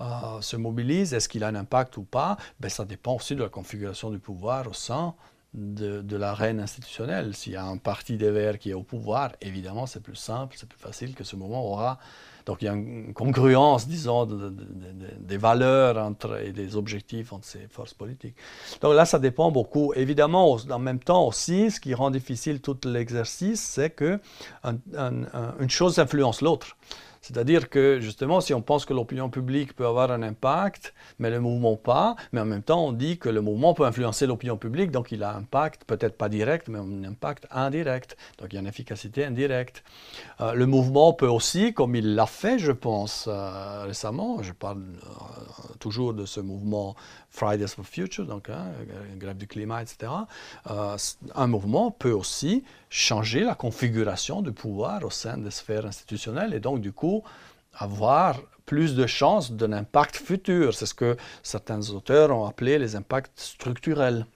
euh, 0.00 0.40
se 0.42 0.56
mobilise, 0.56 1.14
est-ce 1.14 1.28
qu'il 1.28 1.42
a 1.42 1.48
un 1.48 1.54
impact 1.54 1.96
ou 1.96 2.02
pas? 2.02 2.36
Ben, 2.60 2.68
Ça 2.68 2.84
dépend 2.84 3.16
aussi 3.16 3.34
de 3.34 3.42
la 3.42 3.48
configuration 3.48 4.10
du 4.10 4.18
pouvoir 4.18 4.68
au 4.68 4.74
sein 4.74 5.14
de, 5.56 6.02
de 6.02 6.16
l'arène 6.16 6.60
institutionnelle. 6.60 7.34
S'il 7.34 7.52
y 7.54 7.56
a 7.56 7.64
un 7.64 7.78
parti 7.78 8.16
des 8.16 8.30
Verts 8.30 8.58
qui 8.58 8.70
est 8.70 8.74
au 8.74 8.82
pouvoir, 8.82 9.32
évidemment 9.40 9.86
c'est 9.86 10.02
plus 10.02 10.16
simple, 10.16 10.54
c'est 10.58 10.68
plus 10.68 10.78
facile 10.78 11.14
que 11.14 11.24
ce 11.24 11.34
mouvement 11.36 11.64
aura 11.64 11.98
donc 12.46 12.62
il 12.62 12.66
y 12.66 12.68
a 12.68 12.74
une 12.74 13.12
congruence, 13.12 13.88
disons, 13.88 14.24
des 14.24 15.36
valeurs 15.36 15.98
entre, 15.98 16.40
et 16.40 16.52
des 16.52 16.76
objectifs 16.76 17.32
entre 17.32 17.44
ces 17.44 17.66
forces 17.68 17.92
politiques. 17.92 18.36
Donc 18.80 18.94
là, 18.94 19.04
ça 19.04 19.18
dépend 19.18 19.50
beaucoup. 19.50 19.92
Évidemment, 19.94 20.56
en 20.70 20.78
même 20.78 21.00
temps 21.00 21.26
aussi, 21.26 21.72
ce 21.72 21.80
qui 21.80 21.92
rend 21.92 22.12
difficile 22.12 22.60
tout 22.60 22.78
l'exercice, 22.84 23.60
c'est 23.60 23.90
que 23.90 24.20
chose 25.68 25.98
influence 25.98 26.40
l'autre. 26.40 26.76
C'est-à-dire 27.26 27.68
que 27.68 27.98
justement, 27.98 28.40
si 28.40 28.54
on 28.54 28.62
pense 28.62 28.84
que 28.84 28.94
l'opinion 28.94 29.28
publique 29.30 29.74
peut 29.74 29.84
avoir 29.84 30.12
un 30.12 30.22
impact, 30.22 30.94
mais 31.18 31.28
le 31.28 31.40
mouvement 31.40 31.74
pas, 31.74 32.14
mais 32.30 32.40
en 32.40 32.44
même 32.44 32.62
temps, 32.62 32.86
on 32.86 32.92
dit 32.92 33.18
que 33.18 33.28
le 33.28 33.40
mouvement 33.40 33.74
peut 33.74 33.84
influencer 33.84 34.28
l'opinion 34.28 34.56
publique, 34.56 34.92
donc 34.92 35.10
il 35.10 35.24
a 35.24 35.34
un 35.34 35.38
impact, 35.38 35.82
peut-être 35.86 36.16
pas 36.16 36.28
direct, 36.28 36.68
mais 36.68 36.78
un 36.78 37.02
impact 37.02 37.48
indirect. 37.50 38.16
Donc 38.38 38.52
il 38.52 38.54
y 38.54 38.58
a 38.58 38.60
une 38.60 38.68
efficacité 38.68 39.24
indirecte. 39.24 39.82
Euh, 40.40 40.52
le 40.52 40.66
mouvement 40.66 41.12
peut 41.12 41.26
aussi, 41.26 41.74
comme 41.74 41.96
il 41.96 42.14
l'a 42.14 42.26
fait, 42.26 42.60
je 42.60 42.70
pense, 42.70 43.28
euh, 43.28 43.84
récemment, 43.86 44.40
je 44.44 44.52
parle 44.52 44.78
euh, 44.78 45.74
toujours 45.80 46.14
de 46.14 46.26
ce 46.26 46.38
mouvement 46.38 46.94
Fridays 47.30 47.66
for 47.66 47.84
Future, 47.84 48.26
donc 48.26 48.50
hein, 48.50 48.66
grève 49.16 49.36
du 49.36 49.48
climat, 49.48 49.82
etc. 49.82 50.10
un 51.34 51.46
mouvement 51.48 51.90
peut 51.90 52.12
aussi 52.12 52.62
changer 52.88 53.40
la 53.40 53.54
configuration 53.54 54.42
du 54.42 54.52
pouvoir 54.52 55.04
au 55.04 55.10
sein 55.10 55.36
des 55.36 55.50
sphères 55.50 55.84
institutionnelles 55.84 56.54
et 56.54 56.60
donc 56.60 56.80
du 56.80 56.92
coup 56.92 57.15
avoir 57.74 58.40
plus 58.64 58.94
de 58.96 59.06
chances 59.06 59.52
d'un 59.52 59.72
impact 59.72 60.16
futur. 60.16 60.74
C'est 60.74 60.86
ce 60.86 60.94
que 60.94 61.16
certains 61.42 61.90
auteurs 61.90 62.30
ont 62.36 62.46
appelé 62.46 62.78
les 62.78 62.96
impacts 62.96 63.38
structurels. 63.38 64.26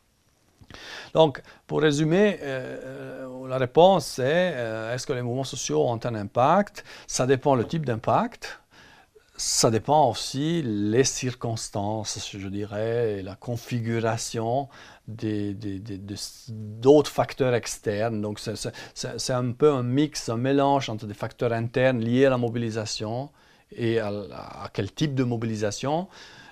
Donc, 1.15 1.43
pour 1.67 1.81
résumer, 1.81 2.39
euh, 2.43 3.27
euh, 3.27 3.49
la 3.49 3.59
réponse 3.59 4.21
est 4.21 4.53
euh, 4.55 4.95
est-ce 4.95 5.07
que 5.07 5.13
les 5.13 5.23
mouvements 5.23 5.45
sociaux 5.45 5.85
ont 5.85 5.99
un 6.05 6.15
impact? 6.15 6.85
Ça 7.09 7.27
dépend 7.27 7.57
le 7.57 7.67
type 7.67 7.85
d'impact. 7.85 8.60
Ça 9.43 9.71
dépend 9.71 10.11
aussi 10.11 10.61
les 10.63 11.03
circonstances, 11.03 12.37
je 12.37 12.49
dirais, 12.49 13.21
et 13.21 13.23
la 13.23 13.37
configuration 13.37 14.69
d'autres 15.09 17.11
facteurs 17.11 17.55
externes. 17.55 18.21
Donc 18.21 18.39
c'est 18.39 19.33
un 19.33 19.53
peu 19.53 19.73
un 19.73 19.83
mix, 19.83 20.29
un 20.29 20.37
mélange 20.37 20.91
entre 20.91 21.07
des 21.07 21.15
facteurs 21.15 21.55
internes 21.55 22.01
liés 22.01 22.27
à 22.27 22.31
la 22.31 22.37
mobilisation 22.37 23.31
et 23.73 23.99
à, 23.99 24.69
quel 24.75 24.93
type 24.93 25.15
de 25.15 25.25
mobilisation 25.25 26.09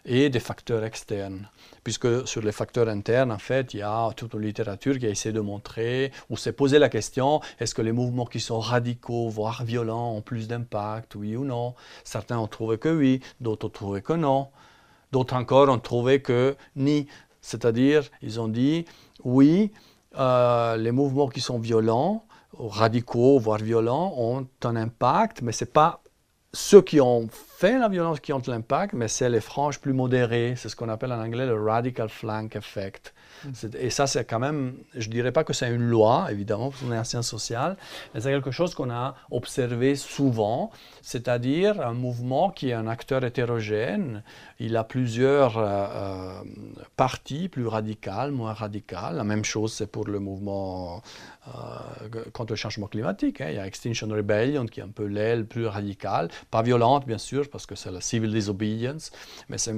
et 0.09 0.31
des 0.31 0.41
facteurs 0.41 0.85
externes. 0.85 1.49
Puisque 1.85 2.27
sur 2.27 2.43
les 2.43 2.53
facteurs 2.53 2.89
internes, 2.89 3.31
en 3.31 3.39
fait, 3.39 3.75
il 3.75 3.81
y 3.81 3.83
a 3.83 4.11
toute 4.17 4.33
une 4.35 4.41
littérature 4.41 4.99
qui 4.99 5.07
a 5.07 5.11
essayé 5.11 5.33
de 5.33 5.41
montrer, 5.41 6.11
ou 6.31 6.37
s'est 6.37 6.53
posé 6.53 6.79
la 6.79 6.89
question, 6.89 7.41
est-ce 7.61 7.75
que 7.75 7.83
les 7.83 7.93
mouvements 7.93 8.25
qui 8.25 8.41
sont 8.41 8.59
radicaux, 8.59 9.29
voire 9.29 9.65
violents, 9.65 10.13
ont 10.15 10.23
plus 10.23 10.49
d'impact, 10.49 11.15
oui 11.15 11.37
ou 11.37 11.45
non? 11.45 11.75
Certains 12.05 12.39
ont 12.39 12.47
trouvé 12.47 12.79
que 12.79 12.89
oui, 12.89 13.21
d'autres 13.41 13.67
ont 13.67 13.71
trouvé 13.71 14.03
que 14.03 14.15
non. 14.15 14.49
D'autres 15.13 15.37
encore 15.37 15.69
ont 15.69 15.79
trouvé 15.79 16.23
que 16.23 16.57
ni. 16.75 17.07
C'est-à-dire, 17.41 18.05
ils 18.23 18.41
ont 18.41 18.49
dit, 18.49 18.87
oui, 19.25 19.73
euh, 20.19 20.77
les 20.77 20.93
mouvements 20.93 21.29
qui 21.29 21.41
sont 21.41 21.59
violents, 21.59 22.25
radicaux, 22.59 23.39
voire 23.39 23.59
violents, 23.59 24.15
ont 24.17 24.47
un 24.65 24.77
impact, 24.77 25.43
mais 25.43 25.53
ce 25.53 25.65
n'est 25.65 25.71
pas 25.71 26.01
ceux 26.53 26.83
qui 26.83 27.01
ont 27.01 27.29
fait 27.31 27.79
la 27.79 27.89
violence 27.89 28.21
qui 28.21 28.33
ont 28.33 28.43
l'impact, 28.47 28.95
mais 28.95 29.09
c'est 29.09 29.29
les 29.29 29.41
franges 29.41 29.81
plus 29.81 29.93
modérées. 29.93 30.55
C'est 30.57 30.69
ce 30.69 30.77
qu'on 30.77 30.89
appelle 30.89 31.13
en 31.13 31.23
anglais 31.23 31.47
le 31.47 31.61
radical 31.63 32.09
flank 32.09 32.57
effect. 32.57 33.15
Mm. 33.45 33.51
Et 33.79 33.91
ça, 33.91 34.07
c'est 34.07 34.25
quand 34.25 34.39
même, 34.39 34.75
je 34.95 35.09
ne 35.09 35.13
dirais 35.13 35.33
pas 35.33 35.45
que 35.45 35.53
c'est 35.53 35.69
une 35.69 35.89
loi, 35.89 36.29
évidemment, 36.31 36.71
parce 36.71 36.83
qu'on 36.83 36.93
est 36.93 36.99
en 36.99 37.05
sciences 37.05 37.29
sociales, 37.29 37.77
mais 38.15 38.21
c'est 38.21 38.31
quelque 38.31 38.51
chose 38.51 38.75
qu'on 38.75 38.91
a 38.91 39.15
observé 39.31 39.95
souvent, 39.97 40.71
c'est-à-dire 41.03 41.81
un 41.81 41.95
mouvement 41.95 42.51
qui 42.51 42.71
est 42.71 42.75
un 42.75 42.87
acteur 42.87 43.25
hétérogène. 43.25 44.23
Il 44.59 44.77
a 44.77 44.85
plusieurs 44.85 45.59
euh, 45.59 45.65
euh, 45.65 46.41
parties, 46.97 47.49
plus 47.49 47.67
radicales, 47.67 48.33
moins 48.33 48.53
radicales. 48.53 49.17
La 49.17 49.25
même 49.25 49.45
chose, 49.45 49.73
c'est 49.73 49.91
pour 49.91 50.07
le 50.07 50.19
mouvement 50.19 51.03
euh, 51.49 52.09
contre 52.33 52.53
le 52.53 52.57
changement 52.57 52.87
climatique. 52.87 53.41
Hein. 53.41 53.49
Il 53.51 53.57
y 53.57 53.59
a 53.59 53.67
Extinction 53.67 54.09
Rebellion, 54.09 54.67
qui 54.67 54.81
est 54.81 54.83
un 54.83 54.89
peu 54.89 55.05
l'aile 55.05 55.47
plus 55.47 55.67
radicale, 55.67 56.29
pas 56.51 56.63
violente, 56.63 57.07
bien 57.07 57.19
sûr, 57.19 57.49
parce 57.51 57.67
que 57.67 57.75
c'est 57.75 57.91
la 57.91 58.01
civil 58.01 58.33
disobedience, 58.33 59.11
mais 59.49 59.59
c'est 59.59 59.75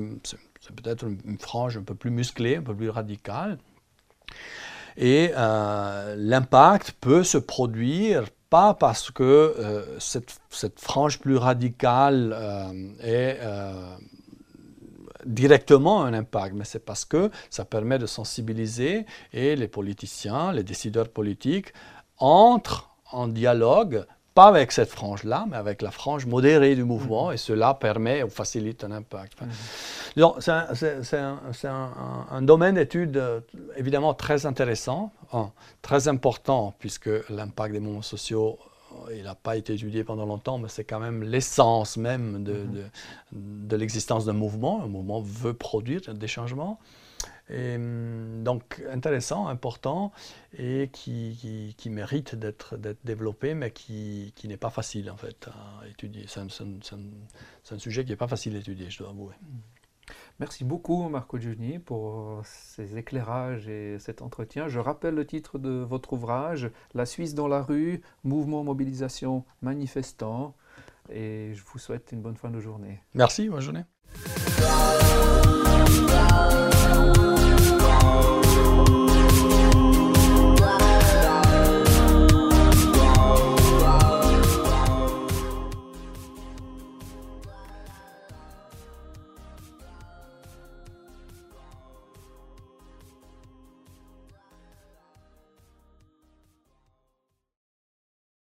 peut-être 0.71 1.07
une, 1.07 1.39
frange 1.39 1.77
un 1.77 1.83
peu 1.83 1.95
plus 1.95 2.11
musclée, 2.11 2.57
un 2.57 2.62
peu 2.62 2.75
plus 2.75 2.91
radicale. 2.91 3.59
Et 4.97 5.33
euh, 5.37 6.14
l'impact 6.18 6.93
peut 7.01 7.25
se 7.25 7.39
produire 7.39 8.25
pas 8.49 8.75
parce 8.75 9.11
que 9.11 9.23
euh, 9.23 9.99
cette, 9.99 10.41
cette, 10.51 10.81
frange 10.81 11.21
plus 11.21 11.37
radicale 11.37 12.35
euh, 12.37 12.73
est 13.03 13.39
directement 15.25 16.03
un 16.05 16.14
impact, 16.14 16.55
mais 16.55 16.64
c'est 16.64 16.85
parce 16.85 17.05
que 17.05 17.31
ça 17.51 17.64
permet 17.64 17.99
de 17.99 18.07
sensibiliser 18.07 19.07
et 19.33 19.55
les 19.55 19.68
politiciens, 19.68 20.53
les 20.53 20.64
décideurs 20.64 21.09
politiques 21.09 21.73
entrent 22.18 22.97
en 23.12 23.29
dialogue 23.29 24.07
pas 24.41 24.47
avec 24.47 24.72
cette 24.72 24.88
frange-là, 24.88 25.45
mais 25.51 25.59
avec 25.59 25.82
la 25.82 25.91
frange 25.91 26.24
modérée 26.24 26.74
du 26.74 26.84
mouvement, 26.84 27.26
mhm. 27.26 27.34
et 27.34 27.36
cela 27.36 27.74
permet 27.74 28.22
ou 28.22 28.30
facilite 28.30 28.84
un 28.84 28.93
impact. 28.93 29.38
Mhm. 29.43 30.32
c'est 31.51 31.68
un, 31.68 32.43
domaine 32.43 32.76
d'étude 32.76 33.18
euh, 33.18 33.41
évidemment 33.76 34.14
très 34.14 34.47
intéressant, 34.47 35.12
hein, 35.34 35.51
très 35.82 36.09
important, 36.09 36.74
puisque 36.78 37.11
l'impact 37.28 37.74
des 37.74 37.80
mouvements 37.80 38.11
sociaux 38.16 38.59
euh, 39.09 39.16
il 39.18 39.24
n'a 39.24 39.34
pas 39.34 39.59
été 39.59 39.74
étudié 39.74 40.05
pendant 40.05 40.24
longtemps, 40.24 40.57
mais 40.57 40.70
c'est 40.70 40.84
quand 40.84 41.01
même 41.01 41.22
l'essence 41.22 41.99
même 41.99 42.43
de, 42.43 42.55
mhm. 42.55 42.72
de, 42.72 42.84
de 43.72 43.76
l'existence 43.76 44.24
d'un 44.24 44.38
mouvement. 44.45 44.82
Un 44.82 44.88
mouvement 44.88 45.20
veut 45.20 45.53
produire 45.53 46.01
des 46.14 46.28
changements. 46.28 46.78
Et, 47.51 47.76
hum, 47.76 48.42
donc 48.44 48.82
intéressant, 48.90 49.48
important 49.48 50.12
et 50.57 50.88
qui, 50.92 51.74
qui, 51.76 51.90
mérite 51.90 52.34
d'être 52.34 52.76
développé, 53.05 53.55
mais 53.55 53.70
qui, 53.70 54.32
qui 54.36 54.48
n'est 54.48 54.57
pas 54.57 54.70
facile 54.70 55.11
en 55.11 55.16
fait 55.16 55.48
à 55.48 55.86
étudier. 55.88 56.24
C'est 56.28 56.40
un, 56.40 56.46
un, 56.46 57.78
sujet 57.78 58.05
qui 58.05 58.11
n'est 58.11 58.16
pas 58.16 58.28
facile 58.28 58.57
à 58.57 58.61
étudier, 58.61 58.88
je 58.90 58.98
dois 58.98 59.11
avouer. 59.11 59.34
Merci 60.38 60.64
beaucoup 60.64 61.09
Marco 61.09 61.38
Giugni 61.38 61.78
pour 61.78 62.40
ces 62.44 62.96
éclairages 62.96 63.68
et 63.68 63.98
cet 63.98 64.22
entretien. 64.22 64.68
Je 64.68 64.78
rappelle 64.78 65.14
le 65.14 65.26
titre 65.26 65.59
de 65.59 65.70
votre 65.70 66.14
ouvrage, 66.14 66.70
La 66.94 67.05
Suisse 67.05 67.34
dans 67.34 67.46
la 67.46 67.62
rue, 67.62 68.01
mouvement, 68.24 68.64
mobilisation, 68.64 69.44
manifestant. 69.61 70.55
Et 71.11 71.53
je 71.55 71.62
vous 71.64 71.78
souhaite 71.78 72.11
une 72.12 72.22
bonne 72.22 72.36
fin 72.36 72.51
de 72.51 72.61
journée. 72.61 73.03
Merci, 73.14 73.48
bonne 73.48 73.61
journée. 73.61 73.84